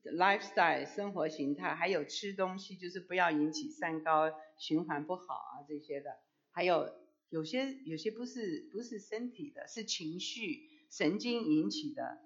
[0.03, 6.17] lifestyle 生活形态，还有吃东西，就是不要引起三高，循环不好啊这些的。
[6.53, 6.91] 还有
[7.29, 12.19] 有些有些不是不是身体的，是情绪神经引起的，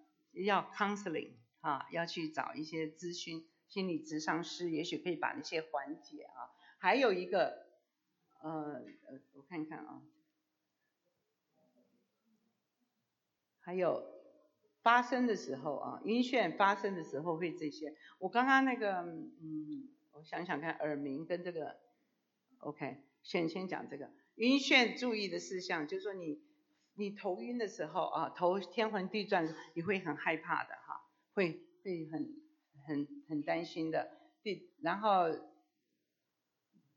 [0.44, 1.32] 要 counseling
[1.62, 6.54] 啊，要去找一些咨询心理咨商师，也许可以把那些缓解啊。
[6.78, 7.63] 还有一个
[8.44, 10.02] 呃呃，我看看啊，
[13.60, 14.12] 还有。
[14.84, 17.96] 发生的时候啊，晕眩发生的时候会这些。
[18.18, 21.74] 我刚刚那个，嗯，我想想看，耳鸣跟这个
[22.58, 26.38] ，OK，先先讲这个晕眩注意的事项，就是说你
[26.96, 31.00] 你头晕的时候啊，头天昏地转，你会很害怕的哈，
[31.32, 32.28] 会会很
[32.86, 34.10] 很很担心的。
[34.42, 35.30] 第然后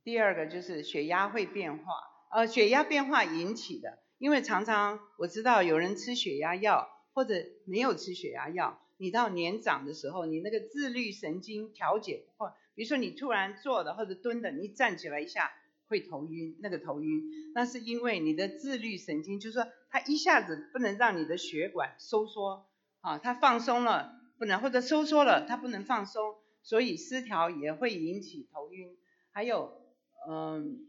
[0.08, 1.94] 第二个就是血压会变化，
[2.32, 6.88] 呃，血压变化引起的，因为常常我知道有人吃血压药。
[7.12, 7.34] 或者
[7.66, 15.52] 没有吃血压药，你到年长的时候，你那个自律神经调节或比如说你突然坐的或者蹲的，你站起来一下
[15.88, 17.24] 会头晕，那个头晕，
[17.54, 22.68] 那是因为你的自律神经，就是说它一下子不能让你的血管收缩
[23.02, 28.96] 啊，它放松了不能，或者收缩了它不能放松，所以失调也会引起头晕。
[29.32, 29.82] 还有
[30.30, 30.86] 嗯，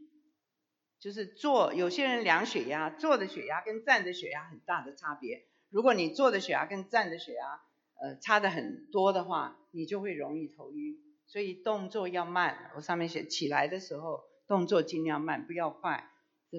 [0.99, 5.45] 就是坐，有些人量血压，坐的血压跟站的血压很大的差别。
[5.69, 7.61] 如果你坐的血压跟站的血压，
[8.01, 10.97] 呃，差的很多的话，你就会容易头晕。
[11.25, 16.09] 所以动作要慢，我上面写起来的时候动作尽量慢，不要快，
[16.51, 16.57] 就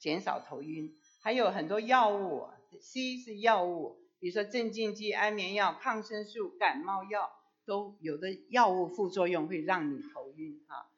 [0.00, 0.94] 减少头晕。
[1.22, 2.48] 还有很多药物
[2.80, 7.30] ，C 是药物，比如说镇静剂、安眠药、抗生素、感冒药，
[7.64, 10.90] 都有的药物副作用会让你头晕哈。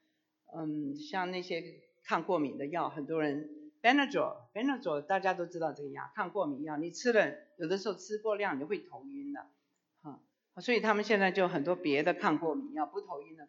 [0.57, 1.63] 嗯，像那些
[2.05, 3.51] 抗过敏的药，很多人。
[3.83, 9.47] Benadryl，Benadryl 大家都知道这个药，抗过敏药，你吃了有的时候吃过量你会头晕的，
[10.03, 10.21] 哈，
[10.61, 13.47] 所以他们现在就很多别的抗过敏药不头晕的，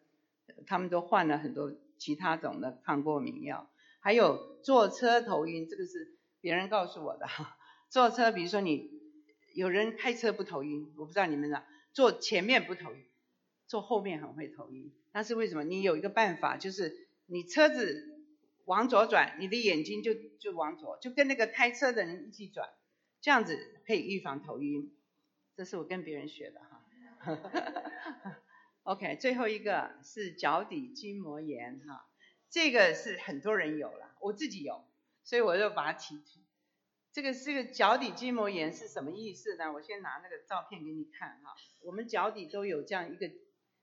[0.64, 3.68] 他们都换了很多其他种的抗过敏药，
[3.98, 7.56] 还有坐车头晕，这个是别人告诉我的哈，
[7.88, 8.92] 坐车比如说你
[9.56, 13.04] 有人开车不头晕，我不知道你们的，坐前面不头晕，
[13.66, 15.64] 坐后面很会头晕，那是为什么？
[15.64, 18.14] 你有一个办法就是你车子。
[18.68, 22.68] 往左转，你的眼睛就就往左，就跟那个开车的人一起转，
[23.22, 24.94] 这样子可以预防头晕。
[25.56, 26.84] 这是我跟别人学的哈。
[28.82, 32.06] OK，最后一个是脚底筋膜炎哈，
[32.50, 34.84] 这个是很多人有了，我自己有，
[35.24, 36.44] 所以我就把它提提。
[37.10, 39.72] 这个这个脚底筋膜炎是什么意思呢？
[39.72, 41.54] 我先拿那个照片给你看哈。
[41.84, 43.30] 我们脚底都有这样一个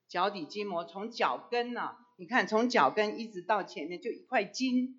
[0.08, 4.96] 脚底筋膜，从脚跟呢，你看从脚跟一直到前面就一块筋，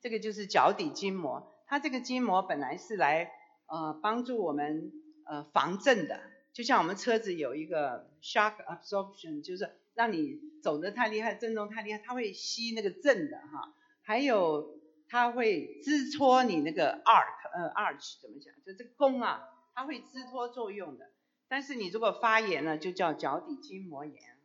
[0.00, 1.52] 这个就是脚底筋膜。
[1.66, 3.30] 它这个筋膜本来是来
[3.66, 4.92] 呃帮助我们
[5.24, 6.20] 呃防震的，
[6.52, 13.74] 就像我们车子有一个 shock absorption，就是让你走得太厉害，震动太厉害，它会吸那个震的哈。
[14.02, 14.78] 还有
[15.08, 18.54] 它会支托你那个 arc，呃 arch 怎么讲？
[18.64, 19.42] 就这个弓啊，
[19.74, 21.10] 它会支托作用的。
[21.48, 24.35] 但是你如果发炎了，就叫脚底筋膜炎。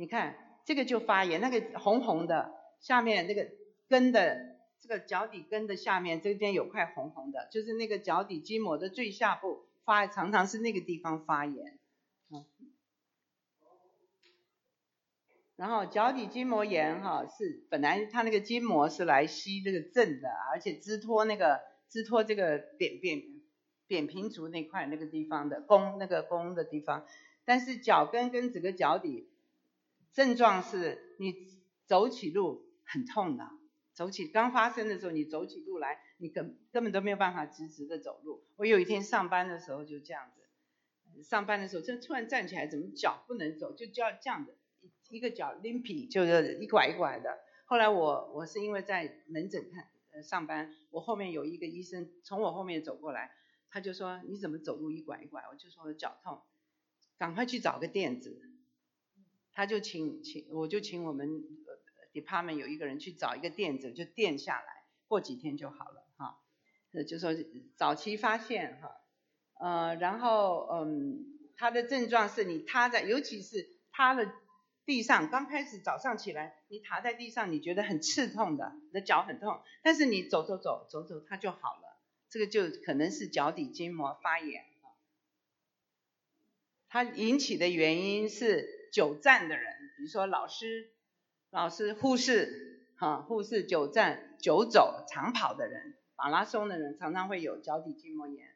[0.00, 2.50] 你看这个就发炎，那个红红的，
[2.80, 3.46] 下面那个
[3.86, 11.78] 根的这个脚底根的下面这边有块红红的，就是那个脚底筋膜的最下部发，常常是那个地方发炎。
[15.56, 21.60] 然后脚底筋膜炎哈是本来它那个筋膜是来吸这个震的，而且支托那个
[21.90, 23.22] 支托这个扁扁
[23.86, 27.04] 扁平足那块那个地方的弓那个弓的地方，
[27.44, 29.28] 但是脚跟跟整个脚底
[30.12, 31.34] 症状是你
[31.86, 33.48] 走起路很痛的，
[33.92, 38.44] 走起刚发生的时候你走起路来你根根本都没有办法直直的走路。
[38.56, 44.54] 我有一天上班的时候就这样子，上班的时候就突然站起来，怎么脚不能走，就叫这样的。
[45.10, 47.38] 一个脚 limpy 就是一拐一拐的。
[47.66, 53.32] 后来我我是因为在门诊看呃上班，我后面有一个医生从我后面走过来，
[53.70, 55.42] 他就说你怎么走路一拐一拐？
[55.50, 56.40] 我就说脚痛，
[57.18, 58.40] 赶快去找个垫子。
[59.52, 61.44] 他就请请我就请我们
[62.12, 66.38] department 有一个人去找一个垫子，就垫下来，过几天就好了哈。
[66.92, 67.30] 呃就说
[67.76, 69.00] 早期发现哈，
[69.60, 71.24] 呃然后嗯
[71.56, 74.32] 他的症状是你趴在，尤其是趴了。
[74.86, 81.96] 地上刚开始早上起来，你躺在地上，你觉得很刺痛的，你的脚很痛，但是你走走走走走，它就好了。
[82.28, 84.64] 这个就可能是脚底筋膜发炎
[86.88, 90.90] 它引起的原因是久站的人，比如说老师、
[91.50, 98.48] 老师、护士，哈，护士久站、久走、长跑的人，马拉松的人常常会有脚底筋膜炎。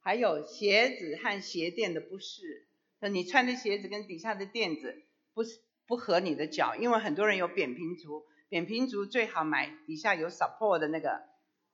[0.00, 2.66] 还有鞋子和鞋垫的不适，
[3.00, 5.02] 那你穿的鞋子跟底下的垫子
[5.34, 5.60] 不是。
[5.84, 11.24] 不合你的脚，因为很多人有扁平足，扁平足最好买底下有 support 的那个、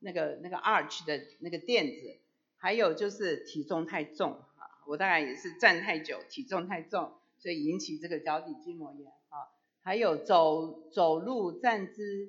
[0.00, 2.18] 那个、那个 arch 的那个垫子。
[2.56, 9.36] 还有就是体重太重啊，我大概也是站太久，体重太重，所以引起这个脚底筋膜炎啊。
[9.82, 12.28] 还有走走路站姿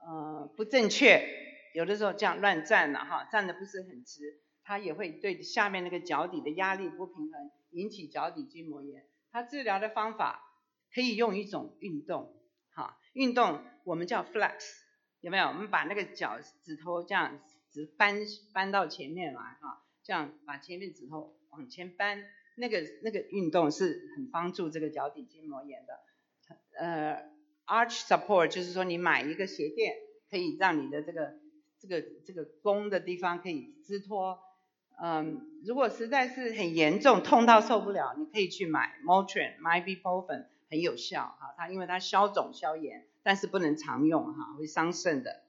[0.00, 1.26] 呃不正确，
[1.74, 9.06] 有的时候这样乱站了哈，站的不是很直，它也会对下面那个脚底的压力不平衡，引起脚底筋膜炎。
[9.30, 10.44] 它治疗的方法。
[10.90, 12.34] 可以用一种运动，
[12.70, 14.54] 哈，运动我们叫 flex，
[15.20, 15.48] 有没有？
[15.48, 17.38] 我们把那个脚趾头这样
[17.70, 18.20] 直搬
[18.54, 22.24] 搬到前面来，哈，这样把前面指头往前搬，
[22.58, 26.00] 那个那个运动是很帮助这个脚底筋膜炎的。
[26.78, 27.30] 呃
[27.66, 29.96] ，arch support 就是说你买一个鞋垫，
[30.30, 31.34] 可以让你的这个
[31.78, 34.38] 这个这个弓的地方可以支托。
[35.00, 40.46] 嗯，如果实在是很严重，痛到受不了，你可以去买 Motrin、Ibuprofen。
[40.70, 45.40] 很有效哈，它因为它消肿消炎，但是不能常用哈，会伤肾的。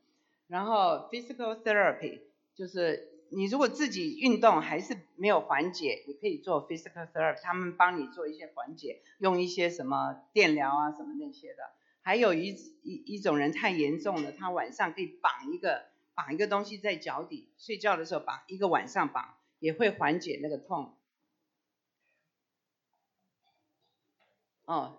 [0.48, 2.22] 然后 physical therapy
[2.56, 11.64] 就是你如果自己运动还是没有缓解，你可以做 physical therapy，他们帮你做一些缓解，用一些什么电疗啊什么那些的。
[12.02, 12.50] 还有一
[12.84, 15.86] 一一种人太严重了，他晚上可以绑一个
[16.16, 20.98] 绑一个东西在脚底，睡觉的时候绑一个晚上绑，也会缓解那个痛。
[24.66, 24.98] 哦。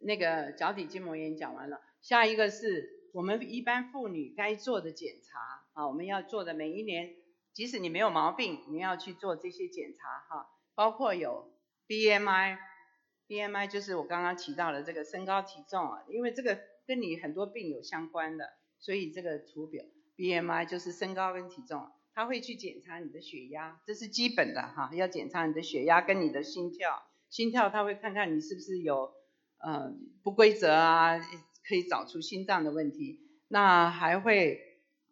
[0.00, 5.40] 那个脚底筋膜炎讲完了，下一个是我们一般妇女该做的检查
[5.72, 7.16] 啊，我们要做的每一年，
[7.58, 11.50] 即使你没有毛病，你要去做这些检查哈，包括有
[11.88, 18.48] BMI，BMI 就是我刚刚提到的这个身高体重啊，因为这个跟你很多病有相关的，
[18.78, 19.84] 所以这个图表
[20.16, 29.12] BMI 就是身高跟体重，他会去检查你的血压，这是基本的哈，要检查你的血压跟你的心跳，心跳他会看看你是不是有。
[29.60, 31.18] 呃，不规则啊，
[31.66, 33.18] 可以找出心脏的问题。
[33.48, 34.60] 那还会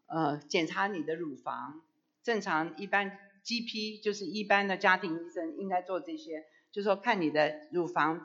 [0.06, 1.82] 呃检查你的乳房，
[2.26, 8.20] 正常一般 GP 就是一般的家庭医生应该做这些，就说看你的乳房，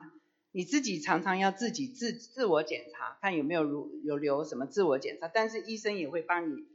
[0.51, 5.27] 你自己常常要自己自自我检查，看有没有乳有瘤什么自我检查。
[5.27, 6.65] 但是医生也会帮你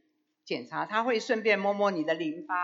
[0.45, 2.55] 检查，他会顺便摸摸你的淋巴，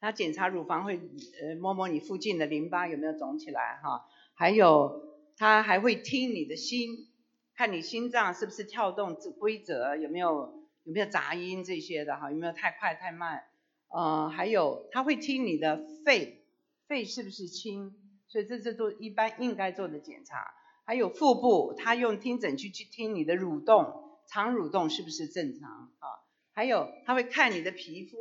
[0.00, 5.02] 他检查乳房会呃摸摸你附近的淋巴有没有肿起来哈，还有
[5.36, 7.08] 他还会听你的心，
[7.54, 13.42] 看你心脏是不是跳动规则，有没有有没有杂音这些的哈，有没有太快太慢，
[13.88, 16.44] 呃还有他会听你的肺，
[16.86, 17.94] 肺是不是轻，
[18.28, 20.52] 所以这这都一般应该做的检查。
[20.84, 26.06] 还有腹部，他用听诊器去听你的蠕动，肠蠕动是不是正常啊？
[26.52, 28.16] 还有他会看你的皮肤，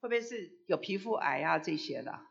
[0.00, 2.26] 会不会是有皮肤癌啊这些的哈？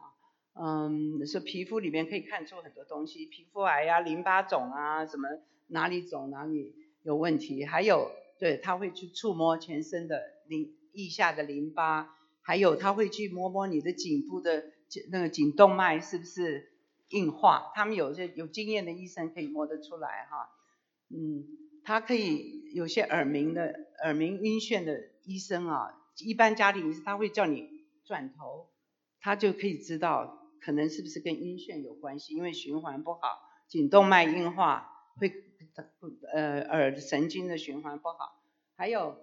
[0.61, 5.29] 嗯，说皮肤里面可以看出很多东西，皮肤癌呀、淋巴肿啊，什么
[5.67, 7.63] 哪里肿哪里有问题？
[7.63, 12.13] 还有，对他会去触摸全身的淋腋下的淋巴，
[12.49, 14.71] 还有他会去摸摸你的颈部的
[15.11, 16.73] 那个颈动脉是不是？
[17.09, 20.49] 硬化，他们有些有经验的医生可以摸得出来哈，
[21.09, 21.43] 嗯，
[21.83, 23.73] 他可以有些耳鸣的
[24.03, 25.91] 耳鸣晕眩的医生啊，
[26.23, 27.67] 一般家庭医生他会叫你
[28.03, 28.69] 转头，
[29.21, 35.33] 他就可以知道可能是不是跟晕眩有关系，因为循环不好，颈动脉硬化会
[36.31, 38.39] 呃耳神经的循环不好，
[38.75, 39.17] 还有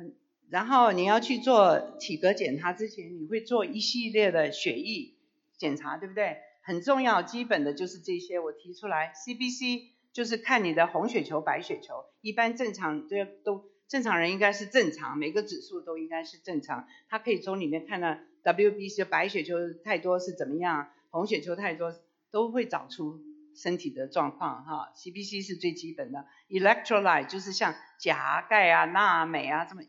[0.00, 0.14] 嗯，
[0.50, 5.14] 然后你要去做体格检查之前，你会做一系列的血液
[5.56, 6.38] 检查，对不对？
[6.62, 9.12] 很重要，基本的就是这些，我提出来。
[9.14, 16.88] CBC 就是看你的红血球、白血球，一般正常都都正常人应该是正常，每个指数都应该是正常。
[17.08, 19.54] 它可以从里面看到 WBC 白血球
[19.84, 21.94] 太多是怎么样，红血球太多
[22.30, 23.20] 都会找出
[23.54, 24.92] 身体的状况哈。
[24.96, 29.82] CBC 是最基本的，Electrolyte 就是像钾、钙啊、钠、镁啊这么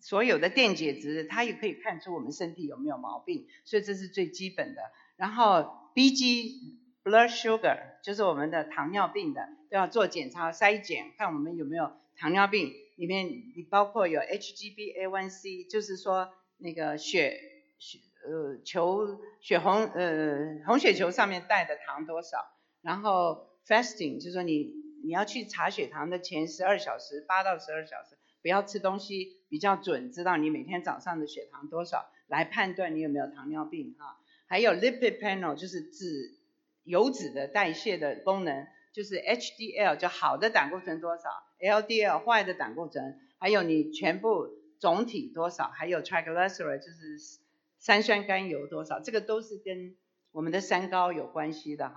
[0.00, 4.80] 所有的电解质，它也可以看出我们身体有没有毛病，所以这是最基本的。
[5.16, 12.72] 然后 B G blood sugar 就是我们的糖尿病的都要做检查筛检，看我们有没有糖尿病。
[12.96, 17.40] 里面你包括有 H G B A 1 C，就是说那个血
[17.78, 22.38] 血呃球血红呃红血球上面带的糖多少。
[22.82, 24.72] 然后 fasting 就是说你
[25.02, 34.18] 你要去查血糖的前十二小时，八到十二小时不要吃东西，比较准知道你每天早上的血糖多少，来判断你有没有糖尿病哈。
[34.46, 36.34] 还有 lipid panel 就是脂
[36.84, 41.22] 油脂的代谢的功能，就是 HDL 就好的胆固醇多少
[41.60, 44.48] ，LDL 坏的胆固醇，还有你全部
[44.78, 47.18] 总体多少，还有 triglyceride 就是
[47.78, 49.94] 三酸甘油多少，这个都是跟
[50.32, 51.94] 我们的三高有关系的哈。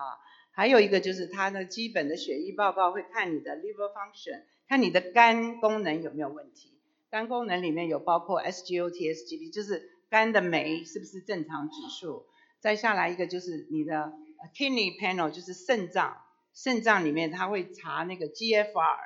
[0.51, 4.43] 还有一个就是它的基本的血液报告会看你的 liver function，
[4.73, 6.73] 看你的肝功能有没有问题，
[7.11, 12.25] 肝功能里面有包括 SGOT、SGP，就是肝的酶是不是正常指数。
[12.59, 14.11] 再下来一个就是你的
[14.55, 16.17] kidney panel，就是肾脏，
[16.55, 18.97] 肾脏里面它会查那个 GFR，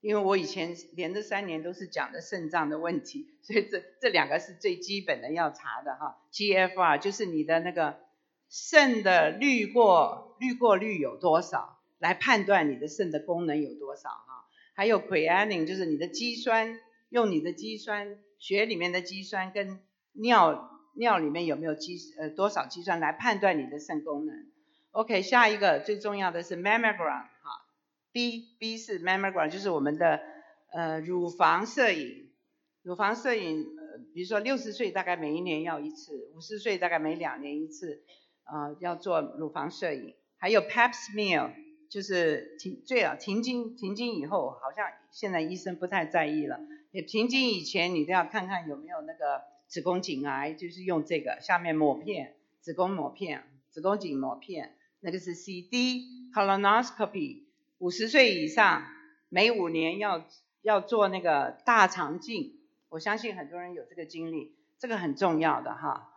[0.00, 6.18] 因为我以前连着三年都是讲的肾脏的问题，所以这这两个是最基本的要查的哈。
[6.32, 8.00] GFR 就是你的那个
[8.48, 14.33] 肾的滤过滤过率有多少，来判断你的肾的功能有多少哈。
[14.74, 16.78] 还有 Creining 就是你的肌酸，
[17.08, 19.80] 用你的肌酸，血里面的肌酸跟
[20.12, 20.70] 尿。
[20.96, 24.46] 尿里面有没有肌呃多少肌酸来判断你的肾功能
[24.92, 27.66] ？OK，下一个最重要的是 mammogram 哈
[28.12, 30.20] ，B B 是 mammogram 就是我们的
[30.72, 32.30] 呃乳房摄影，
[32.82, 38.04] 乳房摄影呃比如说六十岁大概每一年要一次，五十岁大概每两年一次，
[38.44, 41.50] 呃要做乳房摄影，还有 Pap smear
[41.94, 46.58] 就是停最好停经停经以后好像现在医生不太在意了，
[46.90, 49.54] 也停经以前你都要看看有没有那个。
[49.66, 57.44] 子宫颈癌就是用这个，下面抹片，子宫抹片，子宫颈抹片，那个是 C D colonoscopy，
[57.78, 58.84] 五十岁以上
[59.30, 60.26] 每五年要
[60.60, 62.60] 要做那个大肠镜，
[62.90, 66.12] 我相信很多人有这个经历，这个很重要的哈，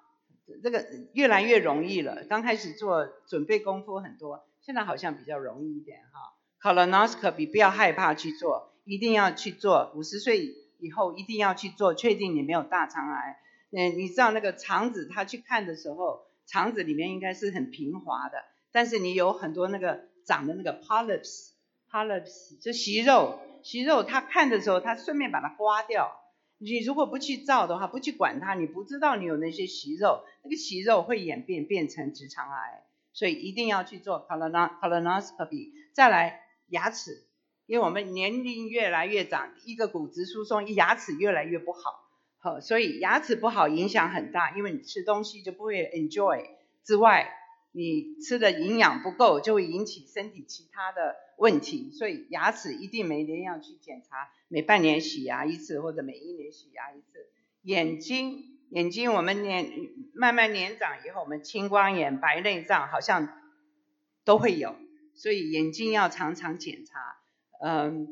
[0.62, 13.40] 这个越来越容易了，刚开始做准备功夫很多，现在好像比较容易一点哈，colonoscopy 不要害怕去做，一定要去做，五十岁以后一定要去做，确定你没有大肠癌。
[13.72, 26.12] 嗯，你知道那个肠子，他去看的时候，肠子里面应该是很平滑的，但是你有很多那个长的那个 polyps，polyps 就息肉，息肉他看的时候，他顺便把它刮掉。
[26.58, 32.84] 你如果不去照的话，不去管它，你不知道你有那些息肉，那个息肉会演变变成直肠癌，
[33.18, 35.72] 所以一定要去做 colonoscopy。
[35.92, 37.26] 再来牙齿，
[37.66, 41.80] 因为我们年龄越来越长，一个骨质疏松，牙齿越来越不好。
[42.38, 46.46] 好，所以牙齿不好影响很大，因为你吃东西就不会 enjoy。
[46.84, 47.34] 之外，
[47.72, 51.90] 你吃的营养不够，就会引起身体其他的问题。
[51.92, 57.32] 所以牙齿一定每年要去检查，每半年洗牙一次或者每一年洗牙一次。
[57.64, 59.72] 眼睛眼睛我们年
[60.14, 63.30] 慢慢年长以后，我们青光眼、白内障好像
[64.26, 64.76] 都会有，
[65.16, 67.18] 所以眼睛要常常检查。
[67.66, 68.08] 嗯，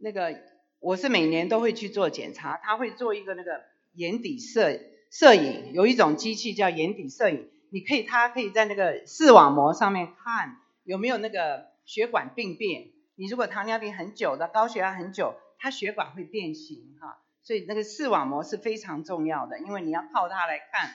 [0.00, 0.40] 那个
[0.80, 3.62] 我是每年都会去做检查，他会做一个那个
[3.94, 4.78] 眼底摄
[5.10, 12.88] 摄影，有一种机器叫眼底摄影，你可以他可以在那个视网膜上面看有没有那个血管病变。
[13.14, 17.21] 你如果糖尿病很久的，高血压很久，它血管会变形哈。
[17.42, 20.94] 所以那个视网膜是非常重要的，因为你要靠它来看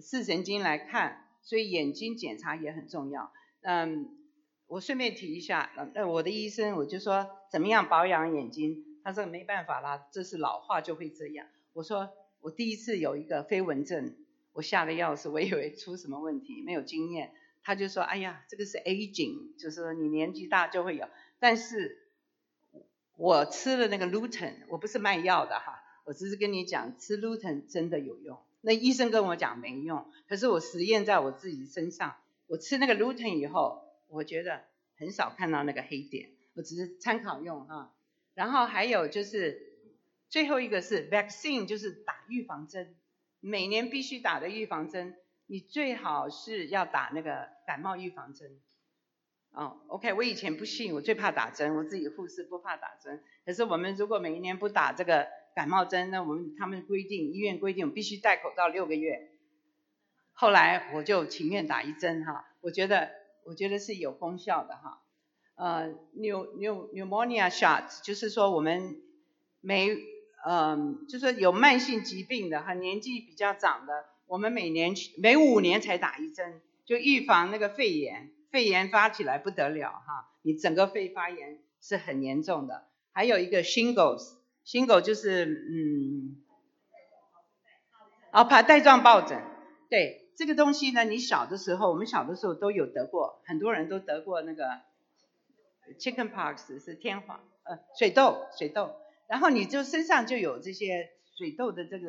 [0.00, 3.32] 视神经来看，所以眼睛检查也很重要。
[3.62, 4.08] 嗯，
[4.66, 11.46] 我顺便提一下，那我的医生我就说怎么样保养眼睛，他说没办法啦，这是老化就会这样。
[11.74, 12.10] 我说
[12.40, 14.16] 我第一次有一个飞蚊症，
[14.52, 17.32] 我吓得要死，我以为出什么问题，没有经验。
[17.64, 21.08] 他就说，哎呀，这个是 aging，就是你年纪大就会有。
[21.38, 22.08] 但是
[23.16, 25.80] 我吃了那个 Lutein，我不是卖药的哈。
[26.04, 28.42] 我只是跟你讲，吃 LUTEN 真的有用。
[28.60, 32.16] 那医生跟我讲没用，可是我实验在我自己身上，
[32.46, 34.62] 我吃那个 LUTEN 以后，我觉得
[34.96, 36.30] 很少看到那个黑点。
[36.54, 37.94] 我只是参考用哈。
[38.34, 39.60] 然后还有就是
[40.28, 42.94] 最后一个是 vaccine，就是打预防针，
[43.40, 45.16] 每年必须打的预防针，
[45.46, 48.60] 你最好是要打那个感冒预防针。
[49.50, 53.22] 哦，OK，我以前不信，我最怕打针，我自己护士不怕打针。
[53.44, 55.26] 可是我们如果每一年不打这个。
[55.54, 59.30] 感冒针，那我们他们规定医院规定我必须戴口罩六个月。
[60.32, 63.10] 后来我就情愿打一针哈，我觉得
[63.44, 65.02] 我觉得是有功效的哈。
[65.54, 68.96] 呃，new new pneumonia shot 就是说我们
[69.60, 69.94] 每
[70.46, 82.88] 嗯就是有慢性疾病的和年纪比较长的，我们每年每五年才打一针，就预防那个肺炎，肺炎发起来不得了哈，你整个肺发炎是很严重的。
[83.12, 84.41] 还有一个 shingles。
[84.64, 86.36] 新狗就是嗯，
[88.32, 89.42] 哦，怕带状疱疹，
[89.90, 94.80] 对这个东西呢，你小的时候，我们小的时候都有得过，很多人都得过那个
[95.98, 98.94] chicken pox 是天花呃水痘水痘，
[99.28, 102.06] 然后你就身上就有这些水痘的这个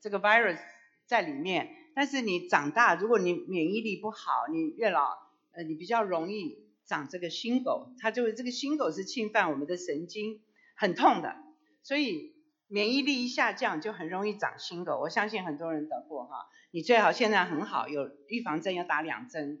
[0.00, 0.58] 这个 virus
[1.06, 5.18] 在里面，但是你长大，如果你免疫力不好，你越老
[5.52, 10.40] 呃你比较容易长这个新狗，它就这个新狗是侵犯我们的神经，
[10.76, 11.45] 很痛的。
[11.86, 12.34] 所以
[12.66, 16.48] 免疫力一下降就很容易长新狗，我相信很多人得过哈。
[16.72, 19.60] 你最好现在很好，有预防针要打两针，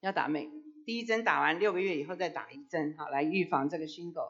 [0.00, 0.48] 要打每
[0.86, 4.22] 第一针打完六个月以后再打一针哈，来预防这个新狗。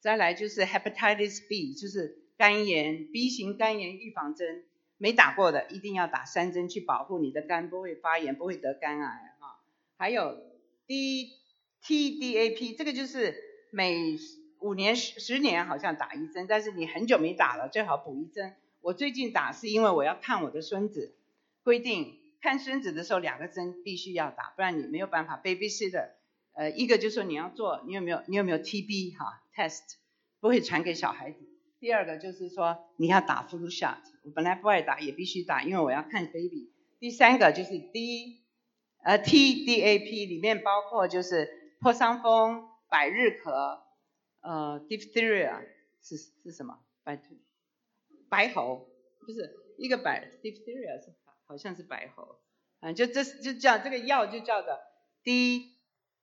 [0.00, 4.64] 再来就是 hepatitis B，就是肝炎 B 型肝炎预防针，
[4.96, 9.60] 没打过的一定要打三针去保护你的肝不会发炎，不会得肝癌哈。
[9.98, 10.38] 还有
[10.86, 11.28] D
[11.82, 13.36] T D A P，这个就是
[13.72, 14.16] 每
[14.64, 18.56] 五年十十年好像打一针，但是你很久没打了，最好补一针。
[18.80, 21.14] 我最近打是因为我要看我的孙子，
[21.62, 26.14] 规定看孙子的时候两个针必须要打，不然你没有办法 baby sit 的。
[26.54, 29.82] 呃，一个就是说你要做，你有没有你有没有 TB 哈 test
[30.40, 31.36] 不会传给小孩子。
[31.78, 36.72] 第二个就是说你要打 flu shot，我本来不爱打也必须打，因为我要看 baby。
[36.98, 38.40] 第三个就是 D
[39.02, 43.83] 呃 TDAP 里面包括就是破伤风、百日咳。
[44.44, 45.64] 呃，diphtheria
[46.02, 46.78] 是是什么？
[47.02, 47.34] 白兔
[48.28, 48.86] 白喉，
[49.20, 51.14] 不是一个白 diphtheria 是
[51.46, 52.40] 好像是白喉，
[52.80, 54.78] 啊，就这就叫这个药就叫做
[55.22, 55.72] D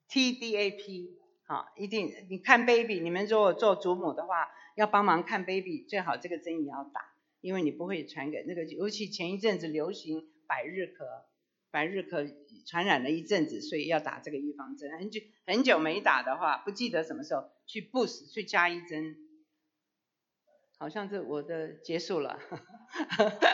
[0.08, 1.18] T D A P，
[1.48, 7.02] 好，一定你看 baby，你们如果做祖母的话，要帮忙看 baby，最好这个针也要打，
[7.42, 11.24] 因为你不会传给那个，尤其前一阵子流行百日咳，
[11.72, 12.32] 白日咳
[12.68, 17.50] 传染了一阵子，所以要打这个预防针，很久很久没打的话，不记得什么时候。
[17.66, 19.16] 去 boost 去加一针，
[20.78, 22.38] 好像这我的结束了。